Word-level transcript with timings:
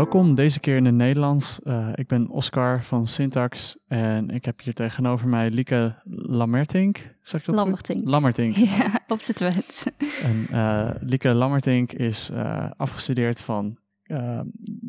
Welkom 0.00 0.34
deze 0.34 0.60
keer 0.60 0.76
in 0.76 0.84
het 0.84 0.94
Nederlands. 0.94 1.60
Uh, 1.64 1.88
ik 1.94 2.06
ben 2.06 2.28
Oscar 2.28 2.84
van 2.84 3.06
Syntax 3.06 3.76
en 3.88 4.28
ik 4.30 4.44
heb 4.44 4.60
hier 4.60 4.74
tegenover 4.74 5.28
mij 5.28 5.50
Lieke 5.50 5.94
Lammertink. 6.10 7.14
Zeg 7.22 7.40
ik 7.40 7.46
dat 7.46 7.54
Lammertink. 7.54 7.98
Goed? 7.98 8.08
Lammertink. 8.08 8.54
Ja, 8.78 9.00
op 9.08 9.20
wet. 9.22 9.92
En 10.22 10.46
uh, 10.50 10.90
Lieke 11.00 11.28
Lammertink 11.28 11.92
is 11.92 12.30
uh, 12.30 12.70
afgestudeerd 12.76 13.42
van 13.42 13.78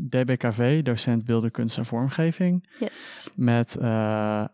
DBKV, 0.10 0.82
docent 0.82 1.26
beeldenkunst 1.26 1.78
en 1.78 1.86
vormgeving. 1.86 2.68
Yes. 2.80 3.30
Met 3.38 3.78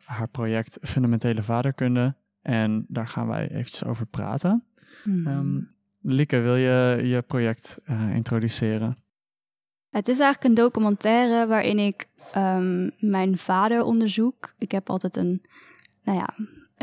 haar 0.04 0.30
project 0.32 0.78
Fundamentele 0.82 1.44
Vaderkunde. 1.44 2.16
En 2.42 2.86
daar 2.88 3.08
gaan 3.08 3.28
wij 3.28 3.50
eventjes 3.50 3.84
over 3.84 4.06
praten. 4.06 4.64
Mm. 5.04 5.28
Um, 5.28 5.72
Lieke, 6.02 6.40
wil 6.40 6.56
je 6.56 7.02
je 7.04 7.22
project 7.22 7.80
introduceren? 8.16 8.98
Het 9.90 10.08
is 10.08 10.20
eigenlijk 10.20 10.44
een 10.44 10.64
documentaire 10.64 11.48
waarin 11.48 11.80
ik 11.80 12.06
um, 12.36 12.92
mijn 13.00 13.38
vader 13.38 13.84
onderzoek. 13.84 14.54
Ik 14.58 14.72
heb 14.72 14.90
altijd 14.90 15.16
een, 15.16 15.42
nou 16.04 16.18
ja, 16.18 16.30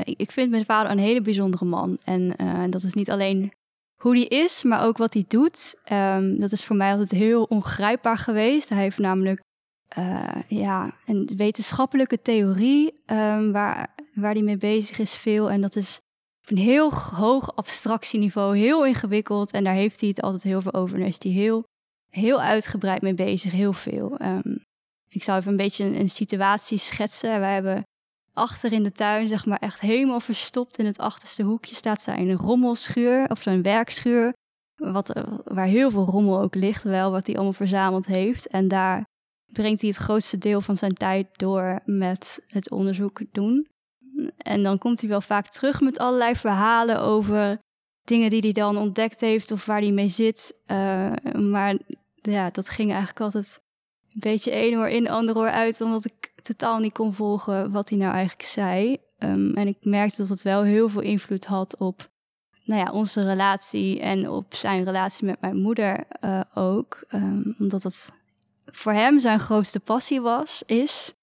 ik 0.05 0.31
vind 0.31 0.51
mijn 0.51 0.65
vader 0.65 0.91
een 0.91 0.99
hele 0.99 1.21
bijzondere 1.21 1.65
man. 1.65 1.99
En 2.05 2.35
uh, 2.41 2.65
dat 2.71 2.83
is 2.83 2.95
niet 2.95 3.11
alleen 3.11 3.53
hoe 3.95 4.17
hij 4.17 4.25
is, 4.25 4.63
maar 4.63 4.85
ook 4.85 4.97
wat 4.97 5.15
hij 5.15 5.25
doet. 5.29 5.75
Um, 5.93 6.41
dat 6.41 6.53
is 6.53 6.65
voor 6.65 6.77
mij 6.77 6.91
altijd 6.91 7.11
heel 7.11 7.43
ongrijpbaar 7.43 8.19
geweest. 8.19 8.69
Hij 8.69 8.83
heeft 8.83 8.99
namelijk 8.99 9.43
uh, 9.99 10.29
ja, 10.49 10.91
een 11.07 11.31
wetenschappelijke 11.37 12.23
theorie 12.23 13.03
um, 13.07 13.53
waar, 13.53 13.95
waar 14.15 14.33
hij 14.33 14.43
mee 14.43 14.57
bezig 14.57 14.99
is 14.99 15.15
veel. 15.15 15.51
En 15.51 15.61
dat 15.61 15.77
is 15.77 16.01
op 16.43 16.51
een 16.51 16.63
heel 16.63 16.93
hoog 16.95 17.57
abstractieniveau, 17.57 18.57
heel 18.57 18.87
ingewikkeld. 18.87 19.51
En 19.53 19.65
daar 19.65 19.75
heeft 19.75 20.01
hij 20.01 20.09
het 20.09 20.21
altijd 20.23 20.43
heel 20.43 20.61
veel 20.61 20.75
over. 20.75 20.95
En 20.95 21.01
daar 21.01 21.09
is 21.09 21.23
hij 21.23 21.33
heel 21.33 21.65
heel 22.15 22.41
uitgebreid 22.41 23.03
mee 23.03 23.15
bezig, 23.15 23.53
heel 23.53 23.73
veel. 23.73 24.21
Um, 24.23 24.63
ik 25.09 25.23
zou 25.23 25.39
even 25.39 25.51
een 25.51 25.57
beetje 25.57 25.85
een, 25.85 26.11
situatie 26.11 26.79
schetsen. 26.79 27.41
Wij 27.41 27.55
hebben 27.55 27.83
achter 28.33 28.73
in 28.73 28.83
de 28.83 28.93
tuin, 28.93 29.29
zeg 29.29 29.47
maar 29.47 29.59
echt 29.59 29.81
helemaal 29.81 30.21
verstopt 30.21 30.79
in 30.79 30.87
het 30.87 30.99
achterste 30.99 31.43
hoekje, 31.43 31.75
staat 31.75 32.03
zijn 32.03 32.33
rommelschuur 32.33 33.31
of 33.31 33.43
zo'n 33.43 33.63
werkschuur. 33.63 34.33
Wat, 34.75 35.11
eh, 35.11 35.23
waar 35.45 35.67
heel 35.67 35.91
veel 35.91 36.05
rommel 36.05 36.41
ook 36.41 36.55
ligt, 36.55 36.83
wel 36.83 37.11
wat 37.11 37.27
hij 37.27 37.35
allemaal 37.35 37.53
verzameld 37.53 38.07
heeft. 38.07 38.47
En 38.47 38.69
daar 38.69 39.05
brengt 39.53 39.81
hij 39.81 39.91
het 39.91 39.99
grootste 39.99 40.39
deel 40.39 40.61
van 40.61 40.77
zijn 40.77 40.95
tijd 40.95 41.29
door 41.39 41.81
met 41.85 42.41
het 42.47 42.71
onderzoek 42.71 43.21
doen. 43.33 43.69
En 44.37 44.63
dan 44.63 44.79
komt 44.79 45.01
hij 45.01 45.11
wel 45.11 45.21
vaak 45.21 45.47
terug 45.47 45.81
met 45.81 45.99
allerlei 45.99 46.37
verhalen 46.37 47.01
over 47.01 47.59
dingen 48.05 48.31
die 48.31 48.41
hij 48.41 48.53
dan 48.53 48.77
ontdekt 48.77 49.21
heeft 49.21 49.51
of 49.51 49.67
waar 49.67 49.81
hij 49.81 49.93
mee 49.93 50.09
zit. 50.09 50.55
Uh, 50.67 51.11
maar 51.33 51.77
ja, 52.33 52.51
dat 52.51 52.69
ging 52.69 52.89
eigenlijk 52.89 53.21
altijd 53.21 53.61
een 54.13 54.21
beetje 54.21 54.51
één 54.51 54.79
oor 54.79 54.89
in, 54.89 55.09
ander 55.09 55.37
oor 55.37 55.51
uit, 55.51 55.81
omdat 55.81 56.05
ik 56.05 56.33
totaal 56.43 56.79
niet 56.79 56.93
kon 56.93 57.15
volgen 57.15 57.71
wat 57.71 57.89
hij 57.89 57.99
nou 57.99 58.13
eigenlijk 58.13 58.49
zei. 58.49 58.97
Um, 59.19 59.55
en 59.55 59.67
ik 59.67 59.77
merkte 59.81 60.17
dat 60.17 60.29
het 60.29 60.43
wel 60.43 60.63
heel 60.63 60.89
veel 60.89 61.01
invloed 61.01 61.45
had 61.45 61.77
op 61.77 62.13
nou 62.65 62.81
ja, 62.81 62.93
onze 62.93 63.25
relatie 63.25 64.01
en 64.01 64.31
op 64.31 64.55
zijn 64.55 64.85
relatie 64.85 65.27
met 65.27 65.41
mijn 65.41 65.57
moeder 65.57 66.05
uh, 66.21 66.41
ook. 66.55 67.05
Um, 67.13 67.55
omdat 67.59 67.83
dat 67.83 68.13
voor 68.67 68.93
hem 68.93 69.19
zijn 69.19 69.41
grootste 69.41 69.81
passie 69.81 70.21
was, 70.21 70.63
is. 70.67 71.15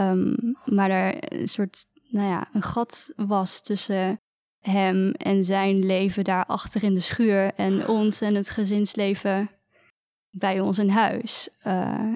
Um, 0.00 0.56
maar 0.64 0.90
er 0.90 1.32
een 1.32 1.48
soort, 1.48 1.86
nou 2.08 2.28
ja, 2.28 2.48
een 2.52 2.62
gat 2.62 3.12
was 3.16 3.60
tussen 3.60 4.20
hem 4.60 5.10
en 5.10 5.44
zijn 5.44 5.86
leven 5.86 6.24
daar 6.24 6.44
achter 6.46 6.82
in 6.82 6.94
de 6.94 7.00
schuur 7.00 7.54
en 7.54 7.88
ons 7.88 8.20
en 8.20 8.34
het 8.34 8.50
gezinsleven 8.50 9.50
bij 10.30 10.60
ons 10.60 10.78
in 10.78 10.88
huis. 10.88 11.48
Uh, 11.66 12.12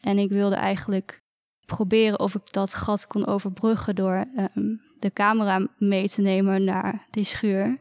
en 0.00 0.18
ik 0.18 0.28
wilde 0.28 0.54
eigenlijk 0.54 1.20
proberen 1.66 2.20
of 2.20 2.34
ik 2.34 2.52
dat 2.52 2.74
gat 2.74 3.06
kon 3.06 3.26
overbruggen 3.26 3.94
door 3.94 4.24
um, 4.54 4.80
de 4.98 5.12
camera 5.12 5.66
mee 5.78 6.08
te 6.08 6.20
nemen 6.20 6.64
naar 6.64 7.06
die 7.10 7.24
schuur. 7.24 7.78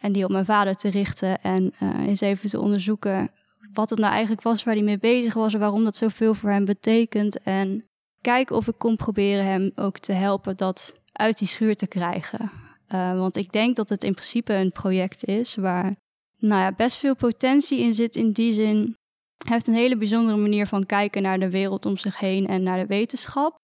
En 0.00 0.12
die 0.12 0.24
op 0.24 0.30
mijn 0.30 0.44
vader 0.44 0.74
te 0.74 0.88
richten 0.88 1.42
en 1.42 1.74
uh, 1.82 2.06
eens 2.06 2.20
even 2.20 2.50
te 2.50 2.60
onderzoeken 2.60 3.30
wat 3.72 3.90
het 3.90 3.98
nou 3.98 4.12
eigenlijk 4.12 4.42
was 4.42 4.64
waar 4.64 4.74
hij 4.74 4.82
mee 4.82 4.98
bezig 4.98 5.34
was 5.34 5.54
en 5.54 5.60
waarom 5.60 5.84
dat 5.84 5.96
zoveel 5.96 6.34
voor 6.34 6.50
hem 6.50 6.64
betekent. 6.64 7.42
En 7.42 7.84
kijken 8.20 8.56
of 8.56 8.68
ik 8.68 8.78
kon 8.78 8.96
proberen 8.96 9.44
hem 9.44 9.72
ook 9.74 9.98
te 9.98 10.12
helpen 10.12 10.56
dat 10.56 11.00
uit 11.12 11.38
die 11.38 11.48
schuur 11.48 11.74
te 11.74 11.86
krijgen. 11.86 12.50
Uh, 12.94 13.18
want 13.18 13.36
ik 13.36 13.52
denk 13.52 13.76
dat 13.76 13.88
het 13.88 14.04
in 14.04 14.12
principe 14.12 14.52
een 14.52 14.72
project 14.72 15.24
is 15.24 15.54
waar 15.54 15.94
nou 16.38 16.62
ja, 16.62 16.72
best 16.72 16.98
veel 16.98 17.16
potentie 17.16 17.78
in 17.78 17.94
zit 17.94 18.16
in 18.16 18.32
die 18.32 18.52
zin 18.52 18.96
hij 19.44 19.52
heeft 19.52 19.66
een 19.66 19.74
hele 19.74 19.96
bijzondere 19.96 20.36
manier 20.36 20.66
van 20.66 20.86
kijken 20.86 21.22
naar 21.22 21.38
de 21.38 21.50
wereld 21.50 21.86
om 21.86 21.96
zich 21.96 22.18
heen 22.18 22.46
en 22.46 22.62
naar 22.62 22.78
de 22.78 22.86
wetenschap. 22.86 23.56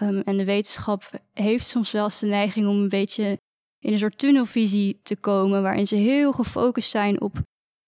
Um, 0.00 0.20
en 0.20 0.36
de 0.36 0.44
wetenschap 0.44 1.20
heeft 1.32 1.66
soms 1.66 1.90
wel 1.90 2.04
eens 2.04 2.20
de 2.20 2.26
neiging 2.26 2.68
om 2.68 2.76
een 2.76 2.88
beetje 2.88 3.38
in 3.78 3.92
een 3.92 3.98
soort 3.98 4.18
tunnelvisie 4.18 5.00
te 5.02 5.16
komen, 5.16 5.62
waarin 5.62 5.86
ze 5.86 5.94
heel 5.94 6.32
gefocust 6.32 6.90
zijn 6.90 7.20
op 7.20 7.42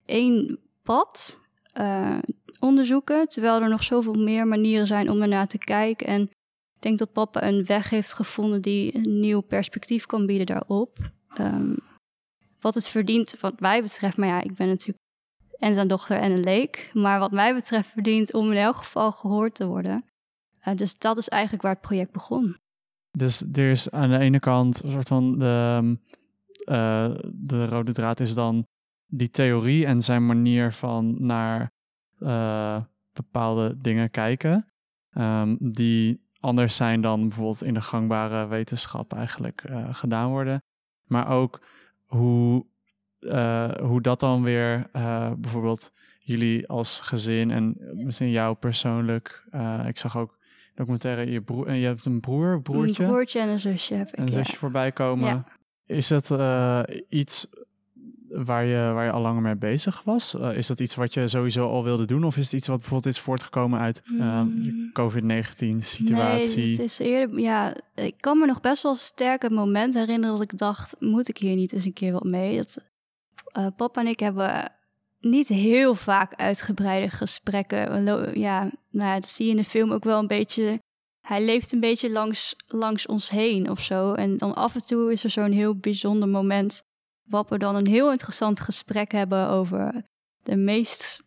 één 0.07 0.59
pad 0.83 1.41
uh, 1.79 2.19
onderzoeken, 2.61 3.29
terwijl 3.29 3.63
er 3.63 3.69
nog 3.69 3.83
zoveel 3.83 4.15
meer 4.15 4.47
manieren 4.47 4.87
zijn 4.87 5.11
om 5.11 5.23
ernaar 5.23 5.47
te 5.47 5.59
kijken. 5.59 6.07
En 6.07 6.23
ik 6.75 6.83
denk 6.83 6.99
dat 6.99 7.13
papa 7.13 7.43
een 7.43 7.65
weg 7.65 7.91
heeft 7.91 8.13
gevonden 8.13 8.63
die 8.63 8.97
een 8.97 9.21
nieuw 9.21 9.41
perspectief 9.41 10.07
kan 10.07 10.27
bieden 10.27 10.47
daarop. 10.47 10.99
Um, 11.41 11.77
wat 12.61 12.75
het 12.75 12.89
verdient, 12.89 13.41
wat 13.41 13.61
mij 13.61 13.83
betreft, 13.83 14.17
maar 14.17 14.29
ja, 14.29 14.43
ik 14.43 14.55
ben 14.55 14.69
natuurlijk 14.69 14.99
en 15.63 15.75
zijn 15.75 15.89
dochter 15.89 16.17
en 16.17 16.33
een 16.33 16.41
leek. 16.41 16.91
Maar 16.93 17.19
wat 17.19 17.31
mij 17.31 17.55
betreft 17.55 17.89
verdient 17.89 18.35
om 18.35 18.51
in 18.51 18.57
elk 18.57 18.77
geval 18.77 19.13
gehoord 19.13 19.55
te 19.55 19.67
worden. 19.67 20.05
Uh, 20.65 20.75
dus 20.75 20.99
dat 20.99 21.17
is 21.17 21.29
eigenlijk 21.29 21.63
waar 21.63 21.73
het 21.73 21.81
project 21.81 22.13
begon. 22.13 22.57
Dus 23.11 23.45
er 23.53 23.71
is 23.71 23.91
aan 23.91 24.11
de 24.11 24.19
ene 24.19 24.39
kant 24.39 24.83
een 24.83 24.91
soort 24.91 25.09
van 25.09 25.39
de, 25.39 25.99
uh, 26.65 27.15
de 27.33 27.67
rode 27.67 27.93
draad 27.93 28.21
is 28.21 28.35
dan 28.35 28.67
die 29.07 29.31
theorie 29.31 29.87
en 29.87 30.03
zijn 30.03 30.27
manier 30.27 30.73
van 30.73 31.27
naar 31.27 31.73
uh, 32.19 32.83
bepaalde 33.13 33.77
dingen 33.79 34.11
kijken. 34.11 34.73
Um, 35.19 35.57
die 35.61 36.21
anders 36.41 36.77
zijn 36.77 37.01
dan 37.01 37.21
bijvoorbeeld 37.21 37.63
in 37.63 37.75
de 37.75 37.81
gangbare 37.81 38.47
wetenschap 38.47 39.13
eigenlijk 39.13 39.65
gedaan 39.91 40.31
worden. 40.31 40.63
Maar 41.07 41.29
ook 41.29 41.61
hoe 42.07 42.67
uh, 43.23 43.71
hoe 43.81 44.01
dat 44.01 44.21
dan 44.21 44.45
weer 44.45 44.87
uh, 44.97 45.31
bijvoorbeeld 45.39 45.93
jullie 46.19 46.69
als 46.69 47.01
gezin 47.01 47.51
en 47.51 47.77
misschien 47.95 48.31
jou 48.31 48.55
persoonlijk. 48.55 49.45
Uh, 49.55 49.85
ik 49.87 49.99
zag 49.99 50.17
ook 50.17 50.39
documentaire 50.75 51.31
je 51.31 51.41
broer 51.41 51.67
en 51.67 51.77
je 51.77 51.87
hebt 51.87 52.05
een 52.05 52.21
broer, 52.21 52.63
broertje. 52.63 53.03
Een 53.03 53.09
broertje 53.09 53.41
en 53.41 53.49
een 53.49 53.61
zusje 53.61 53.95
heb 53.95 54.09
ik. 54.09 54.19
Een 54.19 54.29
zusje 54.29 54.57
voorbij 54.57 54.93
komen. 54.93 55.27
Ja. 55.29 55.45
Is 55.87 56.09
dat 56.09 56.35
iets 57.09 57.47
waar 58.33 58.65
je, 58.65 58.93
waar 58.93 59.05
je 59.05 59.11
al 59.11 59.21
langer 59.21 59.43
mee 59.43 59.57
bezig 59.57 60.03
was? 60.03 60.35
Is 60.35 60.67
dat 60.67 60.81
iets 60.81 60.95
wat 60.95 61.15
je 61.15 61.29
sowieso 61.29 61.69
al 61.69 61.85
wilde 61.85 62.05
doen? 62.05 62.25
Of 62.25 62.37
is 62.37 62.45
het 62.45 62.53
iets 62.53 62.69
wat 62.69 62.79
bijvoorbeeld 62.79 63.15
is 63.15 63.21
voortgekomen 63.21 63.81
uit 63.81 64.03
uh, 64.05 64.43
mm. 64.43 64.91
COVID-19 65.01 65.77
situatie? 65.77 66.63
Nee, 66.63 66.71
het 66.71 66.81
is 66.81 66.99
eerder, 66.99 67.39
ja, 67.39 67.75
ik 67.95 68.15
kan 68.21 68.39
me 68.39 68.47
nog 68.47 68.61
best 68.61 68.83
wel 68.83 68.95
sterke 68.95 69.51
momenten 69.51 70.01
herinneren 70.01 70.37
dat 70.37 70.53
ik 70.53 70.59
dacht, 70.59 70.97
moet 70.99 71.29
ik 71.29 71.39
hier 71.39 71.57
niet 71.57 71.73
eens 71.73 71.85
een 71.85 71.93
keer 71.93 72.13
wat 72.13 72.25
mee? 72.25 72.57
Dat, 72.57 72.92
uh, 73.59 73.67
papa 73.77 74.01
en 74.01 74.07
ik 74.07 74.21
hebben 74.21 74.73
niet 75.21 75.49
heel 75.49 75.95
vaak 75.95 76.35
uitgebreide 76.35 77.11
gesprekken. 77.11 78.05
Ja, 78.39 78.71
nou 78.91 79.21
dat 79.21 79.29
zie 79.29 79.45
je 79.45 79.51
in 79.51 79.57
de 79.57 79.65
film 79.65 79.93
ook 79.93 80.05
wel 80.05 80.19
een 80.19 80.27
beetje. 80.27 80.81
Hij 81.27 81.45
leeft 81.45 81.73
een 81.73 81.81
beetje 81.81 82.11
langs, 82.11 82.55
langs 82.67 83.07
ons 83.07 83.31
heen 83.31 83.71
of 83.71 83.81
zo. 83.81 84.13
En 84.13 84.37
dan 84.37 84.55
af 84.55 84.75
en 84.75 84.87
toe 84.87 85.13
is 85.13 85.25
er 85.25 85.31
zo'n 85.31 85.53
heel 85.53 85.77
bijzonder 85.77 86.29
moment. 86.29 86.83
Waarop 87.29 87.51
we 87.51 87.59
dan 87.59 87.77
een 87.77 87.87
heel 87.87 88.11
interessant 88.11 88.61
gesprek 88.61 89.13
hebben 89.13 89.49
over 89.49 90.05
de 90.43 90.57
meest 90.57 91.23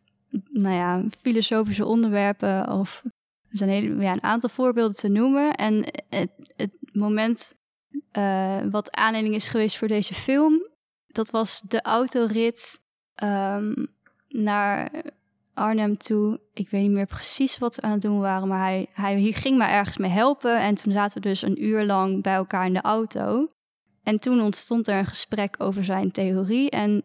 nou 0.50 0.76
ja, 0.76 1.04
filosofische 1.22 1.86
onderwerpen. 1.86 2.72
Of 2.72 3.02
er 3.50 3.58
zijn 3.58 4.02
ja, 4.02 4.12
een 4.12 4.24
aantal 4.24 4.50
voorbeelden 4.50 4.96
te 4.96 5.08
noemen. 5.08 5.56
En 5.56 5.86
het, 6.10 6.32
het 6.56 6.72
moment 6.92 7.56
uh, 8.18 8.58
wat 8.72 8.96
aanleiding 8.96 9.36
is 9.36 9.48
geweest 9.48 9.78
voor 9.78 9.88
deze 9.88 10.14
film, 10.14 10.68
dat 11.16 11.30
was 11.30 11.62
de 11.68 11.82
autorit 11.82 12.82
um, 13.24 13.88
naar 14.28 14.92
Arnhem 15.54 15.98
toe. 15.98 16.40
Ik 16.54 16.70
weet 16.70 16.82
niet 16.82 16.92
meer 16.92 17.06
precies 17.06 17.58
wat 17.58 17.76
we 17.76 17.82
aan 17.82 17.92
het 17.92 18.02
doen 18.02 18.20
waren, 18.20 18.48
maar 18.48 18.60
hij, 18.60 18.88
hij 18.92 19.32
ging 19.32 19.58
me 19.58 19.66
ergens 19.66 19.98
mee 19.98 20.12
helpen. 20.12 20.60
En 20.60 20.76
toen 20.76 20.92
zaten 20.92 21.22
we 21.22 21.28
dus 21.28 21.42
een 21.42 21.64
uur 21.64 21.86
lang 21.86 22.24
bij 22.24 22.36
elkaar 22.36 22.66
in 22.66 22.74
de 22.74 22.82
auto. 22.82 23.48
En 24.04 24.20
toen 24.20 24.42
ontstond 24.42 24.88
er 24.88 24.98
een 24.98 25.06
gesprek 25.06 25.56
over 25.58 25.84
zijn 25.84 26.12
theorie. 26.12 26.70
En 26.70 27.04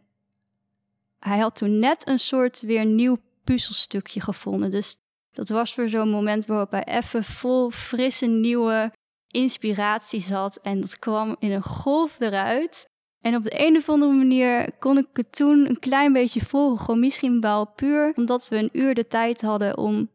hij 1.19 1.39
had 1.39 1.55
toen 1.55 1.79
net 1.79 2.09
een 2.09 2.19
soort 2.19 2.61
weer 2.61 2.85
nieuw 2.85 3.19
puzzelstukje 3.45 4.21
gevonden. 4.21 4.71
Dus 4.71 4.97
dat 5.33 5.49
was 5.49 5.75
voor 5.75 5.89
zo'n 5.89 6.11
moment 6.11 6.47
waarop 6.47 6.71
hij 6.71 6.85
even 6.85 7.25
vol 7.25 7.71
frisse 7.71 8.27
nieuwe 8.27 8.93
inspiratie 9.27 10.21
zat. 10.21 10.57
En 10.57 10.81
dat 10.81 10.99
kwam 10.99 11.37
in 11.39 11.53
een 11.53 11.63
golf 11.63 12.21
eruit. 12.21 12.90
En 13.21 13.37
op 13.37 13.43
de 13.43 13.67
een 13.67 13.77
of 13.77 13.89
andere 13.89 14.13
manier 14.13 14.73
kon 14.79 14.99
ik 14.99 15.07
het 15.13 15.37
toen 15.37 15.69
een 15.69 15.79
klein 15.79 16.13
beetje 16.13 16.41
volgen. 16.41 16.85
Gewoon 16.85 17.01
misschien 17.01 17.41
wel 17.41 17.67
puur 17.67 18.13
omdat 18.17 18.49
we 18.49 18.57
een 18.57 18.71
uur 18.73 18.95
de 18.95 19.07
tijd 19.07 19.41
hadden 19.41 19.79
om 19.79 20.11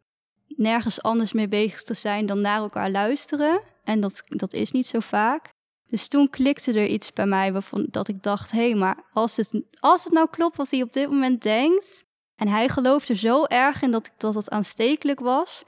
nergens 0.47 1.01
anders 1.01 1.33
mee 1.33 1.47
bezig 1.47 1.81
te 1.83 1.93
zijn 1.93 2.25
dan 2.25 2.41
naar 2.41 2.59
elkaar 2.59 2.89
luisteren. 2.89 3.61
En 3.83 3.99
dat, 3.99 4.23
dat 4.25 4.53
is 4.53 4.71
niet 4.71 4.87
zo 4.87 4.99
vaak. 4.99 5.53
Dus 5.85 6.07
toen 6.07 6.29
klikte 6.29 6.71
er 6.73 6.87
iets 6.87 7.13
bij 7.13 7.25
mij 7.25 7.53
waarvan 7.53 7.87
dat 7.89 8.07
ik 8.07 8.23
dacht: 8.23 8.51
hé, 8.51 8.69
hey, 8.69 8.75
maar 8.75 9.03
als 9.13 9.35
het, 9.35 9.61
als 9.79 10.03
het 10.03 10.13
nou 10.13 10.27
klopt 10.29 10.57
wat 10.57 10.71
hij 10.71 10.81
op 10.81 10.93
dit 10.93 11.09
moment 11.09 11.41
denkt. 11.41 12.03
En 12.35 12.47
hij 12.47 12.69
geloofde 12.69 13.15
zo 13.15 13.43
erg 13.43 13.81
in 13.81 13.91
dat, 13.91 14.11
dat 14.17 14.35
het 14.35 14.49
aanstekelijk 14.49 15.19
was. 15.19 15.63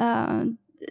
Uh, 0.00 0.40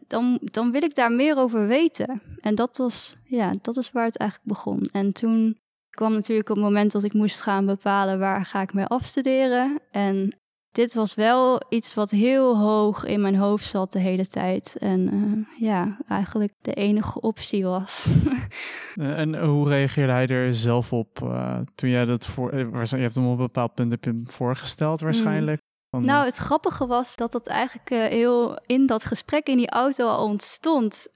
dan, 0.08 0.40
dan 0.42 0.72
wil 0.72 0.84
ik 0.84 0.96
daar 0.96 1.12
meer 1.12 1.38
over 1.38 1.68
weten. 1.68 2.22
En 2.40 2.56
dat 2.56 2.78
was, 2.78 3.16
ja, 3.24 3.54
dat 3.62 3.78
is 3.78 3.92
waar 3.92 4.06
het 4.06 4.18
eigenlijk 4.18 4.50
begon. 4.50 4.90
En 4.92 5.14
toen 5.14 5.58
kwam 5.90 6.14
natuurlijk 6.14 6.50
op 6.50 6.56
het 6.56 6.66
moment 6.66 6.92
dat 6.92 7.04
ik 7.04 7.14
moest 7.14 7.42
gaan 7.42 7.66
bepalen 7.66 8.20
waar 8.20 8.46
ga 8.46 8.62
ik 8.62 8.74
mee 8.74 8.86
afstuderen. 8.86 9.82
En 9.92 10.40
dit 10.72 10.94
was 10.94 11.16
wel 11.16 11.62
iets 11.70 11.94
wat 11.94 12.10
heel 12.10 12.58
hoog 12.58 13.06
in 13.06 13.22
mijn 13.22 13.36
hoofd 13.36 13.66
zat 13.66 13.92
de 13.92 14.00
hele 14.00 14.28
tijd. 14.28 14.76
En 14.78 15.14
uh, 15.14 15.68
ja, 15.68 15.98
eigenlijk 16.08 16.54
de 16.62 16.74
enige 16.74 17.22
optie 17.22 17.66
was. 17.66 18.08
Eh, 18.96 19.20
en 19.20 19.44
hoe 19.44 19.68
reageerde 19.68 20.12
hij 20.12 20.28
er 20.28 20.56
zelf 20.56 20.94
op 20.94 21.20
uh, 21.24 21.60
toen 21.76 21.90
jij 21.90 22.06
dat 22.06 22.26
voor... 22.26 22.56
Je 22.56 22.98
hebt 22.98 23.16
hem 23.16 23.26
op 23.26 23.32
een 23.32 23.38
bepaald 23.38 23.74
punt 23.74 23.92
heb 23.92 24.04
je 24.04 24.10
hem 24.10 24.30
voorgesteld 24.30 25.00
waarschijnlijk. 25.00 25.62
Mm. 25.90 26.06
nou, 26.06 26.26
het 26.26 26.38
grappige 26.38 26.88
was 26.88 27.16
dat 27.16 27.32
dat 27.32 27.48
eigenlijk 27.48 27.90
heel 27.90 28.60
in 28.66 28.86
dat 28.86 29.06
gesprek 29.06 29.48
in 29.48 29.58
die 29.58 29.70
auto 29.70 30.08
al 30.08 30.26
ontstond. 30.26 31.08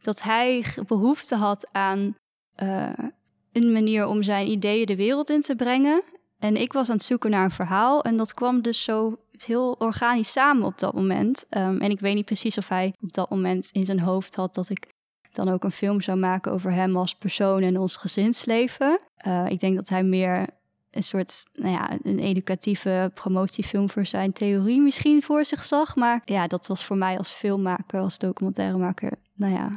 dat 0.00 0.22
hij 0.22 0.64
behoefte 0.86 1.36
had 1.36 1.72
aan 1.72 2.14
een 3.62 3.72
manier 3.72 4.06
om 4.06 4.22
zijn 4.22 4.50
ideeën 4.50 4.86
de 4.86 4.96
wereld 4.96 5.30
in 5.30 5.40
te 5.40 5.56
brengen. 5.56 6.02
En 6.38 6.56
ik 6.56 6.72
was 6.72 6.88
aan 6.88 6.96
het 6.96 7.04
zoeken 7.04 7.30
naar 7.30 7.44
een 7.44 7.50
verhaal. 7.50 8.02
En 8.02 8.16
dat 8.16 8.34
kwam 8.34 8.62
dus 8.62 8.82
zo 8.84 9.18
heel 9.36 9.74
organisch 9.78 10.32
samen 10.32 10.64
op 10.66 10.78
dat 10.78 10.94
moment. 10.94 11.44
Um, 11.50 11.80
en 11.80 11.90
ik 11.90 12.00
weet 12.00 12.14
niet 12.14 12.24
precies 12.24 12.58
of 12.58 12.68
hij 12.68 12.94
op 13.00 13.12
dat 13.12 13.30
moment 13.30 13.70
in 13.70 13.84
zijn 13.84 14.00
hoofd 14.00 14.36
had 14.36 14.54
dat 14.54 14.70
ik 14.70 14.86
dan 15.32 15.48
ook 15.48 15.64
een 15.64 15.70
film 15.70 16.00
zou 16.00 16.18
maken 16.18 16.52
over 16.52 16.72
hem 16.72 16.96
als 16.96 17.14
persoon 17.14 17.62
en 17.62 17.78
ons 17.78 17.96
gezinsleven. 17.96 19.00
Uh, 19.26 19.46
ik 19.48 19.60
denk 19.60 19.76
dat 19.76 19.88
hij 19.88 20.02
meer 20.02 20.46
een 20.90 21.02
soort, 21.02 21.44
nou 21.52 21.72
ja, 21.72 21.90
een 22.02 22.18
educatieve 22.18 23.10
promotiefilm 23.14 23.90
voor 23.90 24.06
zijn 24.06 24.32
theorie 24.32 24.80
misschien 24.80 25.22
voor 25.22 25.44
zich 25.44 25.64
zag. 25.64 25.96
Maar 25.96 26.22
ja, 26.24 26.46
dat 26.46 26.66
was 26.66 26.84
voor 26.84 26.96
mij 26.96 27.18
als 27.18 27.30
filmmaker, 27.30 28.00
als 28.00 28.18
documentairemaker, 28.18 29.12
nou 29.34 29.52
ja, 29.52 29.70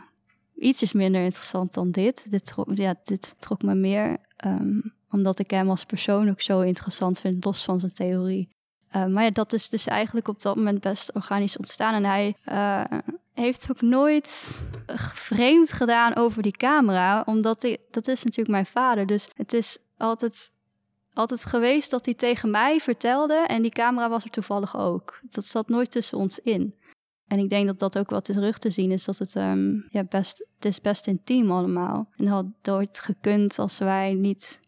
ietsjes 0.57 0.91
minder 0.91 1.23
interessant 1.23 1.73
dan 1.73 1.91
dit. 1.91 2.31
Dit 2.31 2.45
trok, 2.45 2.67
ja, 2.73 2.95
dit 3.03 3.35
trok 3.39 3.61
me 3.61 3.75
meer, 3.75 4.17
um, 4.45 4.93
omdat 5.09 5.39
ik 5.39 5.51
hem 5.51 5.69
als 5.69 5.85
persoon 5.85 6.29
ook 6.29 6.41
zo 6.41 6.61
interessant 6.61 7.19
vind, 7.19 7.45
los 7.45 7.63
van 7.63 7.79
zijn 7.79 7.93
theorie. 7.93 8.49
Uh, 8.95 9.05
maar 9.05 9.23
ja, 9.23 9.29
dat 9.29 9.53
is 9.53 9.69
dus 9.69 9.87
eigenlijk 9.87 10.27
op 10.27 10.41
dat 10.41 10.55
moment 10.55 10.81
best 10.81 11.13
organisch 11.13 11.57
ontstaan. 11.57 11.93
En 11.93 12.05
hij 12.05 12.35
uh, 12.51 12.99
heeft 13.33 13.67
ook 13.71 13.81
nooit 13.81 14.61
vreemd 15.13 15.71
gedaan 15.71 16.15
over 16.15 16.41
die 16.41 16.57
camera, 16.57 17.23
omdat 17.25 17.77
dat 17.91 18.07
is 18.07 18.23
natuurlijk 18.23 18.49
mijn 18.49 18.65
vader. 18.65 19.05
Dus 19.05 19.29
het 19.35 19.53
is 19.53 19.77
altijd, 19.97 20.51
altijd 21.13 21.45
geweest 21.45 21.91
dat 21.91 22.05
hij 22.05 22.13
tegen 22.13 22.51
mij 22.51 22.79
vertelde 22.79 23.45
en 23.47 23.61
die 23.61 23.71
camera 23.71 24.09
was 24.09 24.23
er 24.23 24.29
toevallig 24.29 24.77
ook. 24.77 25.19
Dat 25.29 25.45
zat 25.45 25.69
nooit 25.69 25.91
tussen 25.91 26.17
ons 26.17 26.39
in. 26.39 26.75
En 27.27 27.39
ik 27.39 27.49
denk 27.49 27.67
dat 27.67 27.79
dat 27.79 27.97
ook 27.97 28.09
wel 28.09 28.21
terug 28.21 28.57
te 28.57 28.69
zien 28.69 28.91
is, 28.91 29.05
dat 29.05 29.17
het, 29.17 29.35
um, 29.35 29.87
ja, 29.89 30.03
best, 30.03 30.47
het 30.55 30.65
is 30.65 30.81
best 30.81 31.07
intiem 31.07 31.51
allemaal. 31.51 32.09
En 32.15 32.27
had 32.27 32.45
nooit 32.61 32.99
gekund 32.99 33.59
als 33.59 33.77
wij 33.77 34.13
niet 34.13 34.59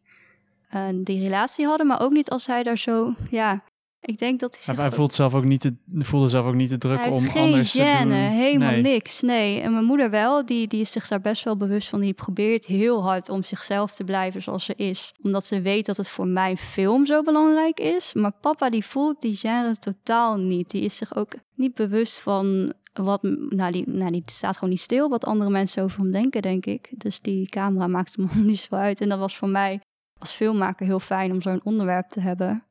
uh, 0.75 0.87
die 0.93 1.23
relatie 1.23 1.65
hadden, 1.65 1.87
maar 1.87 2.01
ook 2.01 2.11
niet 2.11 2.29
als 2.29 2.47
hij 2.47 2.63
daar 2.63 2.77
zo, 2.77 3.13
ja, 3.29 3.63
ik 4.01 4.17
denk 4.17 4.39
dat 4.39 4.53
hij. 4.53 4.63
Zich 4.63 4.75
hij 4.75 4.91
voelt 4.91 5.13
zelf 5.13 5.33
ook 5.33 5.43
niet 5.43 5.61
te, 5.61 5.75
voelde 5.97 6.27
zelf 6.27 6.45
ook 6.45 6.53
niet 6.53 6.69
de 6.69 6.77
druk 6.77 7.05
om 7.13 7.21
geen 7.21 7.43
anders 7.43 7.77
gêne, 7.77 7.97
te 7.97 8.03
doen. 8.03 8.11
helemaal 8.11 8.79
niks. 8.79 9.21
Nee, 9.21 9.59
en 9.59 9.71
mijn 9.71 9.85
moeder 9.85 10.09
wel. 10.09 10.45
Die, 10.45 10.67
die 10.67 10.81
is 10.81 10.91
zich 10.91 11.07
daar 11.07 11.21
best 11.21 11.43
wel 11.43 11.57
bewust 11.57 11.89
van. 11.89 11.99
Die 11.99 12.13
probeert 12.13 12.65
heel 12.65 13.03
hard 13.03 13.29
om 13.29 13.43
zichzelf 13.43 13.91
te 13.91 14.03
blijven 14.03 14.41
zoals 14.41 14.65
ze 14.65 14.75
is, 14.75 15.13
omdat 15.21 15.45
ze 15.45 15.61
weet 15.61 15.85
dat 15.85 15.97
het 15.97 16.09
voor 16.09 16.27
mijn 16.27 16.57
film 16.57 17.05
zo 17.05 17.21
belangrijk 17.21 17.79
is. 17.79 18.13
Maar 18.13 18.31
papa 18.41 18.69
die 18.69 18.85
voelt 18.85 19.21
die 19.21 19.35
genre 19.35 19.77
totaal 19.77 20.37
niet. 20.37 20.69
Die 20.69 20.81
is 20.81 20.97
zich 20.97 21.15
ook 21.15 21.33
niet 21.55 21.73
bewust 21.73 22.19
van 22.19 22.73
wat, 22.93 23.23
nou 23.49 23.71
die, 23.71 23.83
nou 23.89 24.11
die 24.11 24.23
staat 24.25 24.55
gewoon 24.55 24.69
niet 24.69 24.81
stil 24.81 25.09
wat 25.09 25.25
andere 25.25 25.49
mensen 25.49 25.83
over 25.83 25.99
hem 25.99 26.11
denken, 26.11 26.41
denk 26.41 26.65
ik. 26.65 26.89
Dus 26.91 27.19
die 27.19 27.49
camera 27.49 27.87
maakt 27.87 28.15
hem 28.15 28.29
niet 28.45 28.59
zo 28.59 28.75
uit. 28.75 29.01
En 29.01 29.09
dat 29.09 29.19
was 29.19 29.37
voor 29.37 29.49
mij 29.49 29.81
als 30.17 30.31
filmmaker 30.31 30.85
heel 30.85 30.99
fijn 30.99 31.31
om 31.31 31.41
zo'n 31.41 31.61
onderwerp 31.63 32.09
te 32.09 32.19
hebben 32.19 32.63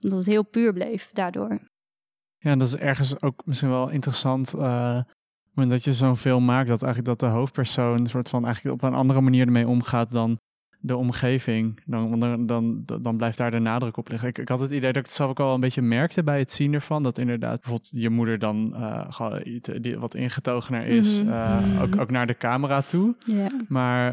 omdat 0.00 0.18
het 0.18 0.28
heel 0.28 0.44
puur 0.44 0.72
bleef 0.72 1.10
daardoor. 1.12 1.58
Ja, 2.38 2.56
dat 2.56 2.68
is 2.68 2.76
ergens 2.76 3.22
ook 3.22 3.42
misschien 3.44 3.70
wel 3.70 3.88
interessant. 3.88 4.54
Uh, 4.56 5.00
dat 5.54 5.84
je 5.84 5.92
zo'n 5.92 6.16
film 6.16 6.44
maakt, 6.44 6.68
dat 6.68 6.82
eigenlijk 6.82 7.18
dat 7.18 7.30
de 7.30 7.36
hoofdpersoon 7.36 8.00
een 8.00 8.06
soort 8.06 8.28
van 8.28 8.44
eigenlijk 8.44 8.74
op 8.74 8.82
een 8.82 8.94
andere 8.94 9.20
manier 9.20 9.46
ermee 9.46 9.66
omgaat 9.66 10.12
dan 10.12 10.38
de 10.80 10.96
omgeving. 10.96 11.80
Dan, 11.84 12.20
dan, 12.20 12.46
dan, 12.46 12.82
dan 13.02 13.16
blijft 13.16 13.38
daar 13.38 13.50
de 13.50 13.58
nadruk 13.58 13.96
op 13.96 14.08
liggen. 14.08 14.28
Ik, 14.28 14.38
ik 14.38 14.48
had 14.48 14.60
het 14.60 14.68
idee 14.70 14.80
dat 14.80 14.96
ik 14.96 15.06
het 15.06 15.14
zelf 15.14 15.30
ook 15.30 15.40
al 15.40 15.54
een 15.54 15.60
beetje 15.60 15.82
merkte 15.82 16.22
bij 16.22 16.38
het 16.38 16.52
zien 16.52 16.74
ervan. 16.74 17.02
Dat 17.02 17.18
inderdaad 17.18 17.60
bijvoorbeeld 17.60 17.90
je 17.94 18.10
moeder 18.10 18.38
dan 18.38 18.74
uh, 18.76 19.38
die, 19.80 19.98
wat 19.98 20.14
ingetogener 20.14 20.86
is. 20.86 21.22
Mm 21.22 21.28
-hmm. 21.28 21.72
uh, 21.72 21.82
ook, 21.82 22.00
ook 22.00 22.10
naar 22.10 22.26
de 22.26 22.36
camera 22.36 22.82
toe. 22.82 23.14
Yeah. 23.26 23.50
Maar 23.68 24.12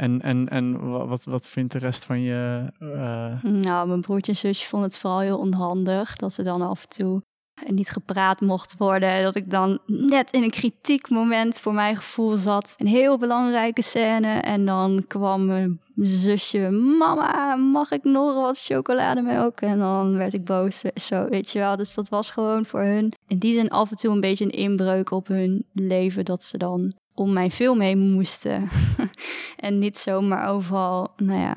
en, 0.00 0.20
en, 0.20 0.48
en 0.48 0.90
wat, 1.08 1.24
wat 1.24 1.48
vindt 1.48 1.72
de 1.72 1.78
rest 1.78 2.04
van 2.04 2.20
je? 2.20 2.64
Uh... 2.78 3.42
Nou, 3.52 3.88
mijn 3.88 4.00
broertje 4.00 4.32
en 4.32 4.38
zusje 4.38 4.66
vonden 4.66 4.88
het 4.88 4.98
vooral 4.98 5.20
heel 5.20 5.38
onhandig 5.38 6.16
dat 6.16 6.32
ze 6.32 6.42
dan 6.42 6.62
af 6.62 6.82
en 6.82 6.88
toe 6.88 7.22
niet 7.66 7.90
gepraat 7.90 8.40
mocht 8.40 8.76
worden. 8.78 9.22
Dat 9.22 9.34
ik 9.34 9.50
dan 9.50 9.78
net 9.86 10.30
in 10.30 10.42
een 10.42 10.50
kritiek 10.50 11.10
moment 11.10 11.60
voor 11.60 11.74
mijn 11.74 11.96
gevoel 11.96 12.36
zat. 12.36 12.74
Een 12.76 12.86
heel 12.86 13.18
belangrijke 13.18 13.82
scène. 13.82 14.32
En 14.32 14.64
dan 14.64 15.04
kwam 15.06 15.46
mijn 15.46 15.80
zusje, 15.94 16.70
mama, 16.70 17.56
mag 17.56 17.90
ik 17.90 18.04
nog 18.04 18.34
wat 18.34 18.60
chocolademelk? 18.60 19.60
En 19.60 19.78
dan 19.78 20.16
werd 20.16 20.32
ik 20.32 20.44
boos, 20.44 20.82
zo, 20.94 21.28
weet 21.28 21.50
je 21.50 21.58
wel. 21.58 21.76
Dus 21.76 21.94
dat 21.94 22.08
was 22.08 22.30
gewoon 22.30 22.66
voor 22.66 22.82
hun 22.82 23.12
in 23.26 23.38
die 23.38 23.54
zin 23.54 23.68
af 23.68 23.90
en 23.90 23.96
toe 23.96 24.12
een 24.12 24.20
beetje 24.20 24.44
een 24.44 24.50
inbreuk 24.50 25.10
op 25.10 25.26
hun 25.26 25.64
leven. 25.72 26.24
Dat 26.24 26.42
ze 26.42 26.58
dan 26.58 26.94
om 27.20 27.32
mijn 27.32 27.50
film 27.50 27.80
heen 27.80 27.98
moesten. 27.98 28.68
en 29.56 29.78
niet 29.78 29.96
zomaar 29.96 30.48
overal, 30.48 31.12
nou 31.16 31.40
ja. 31.40 31.54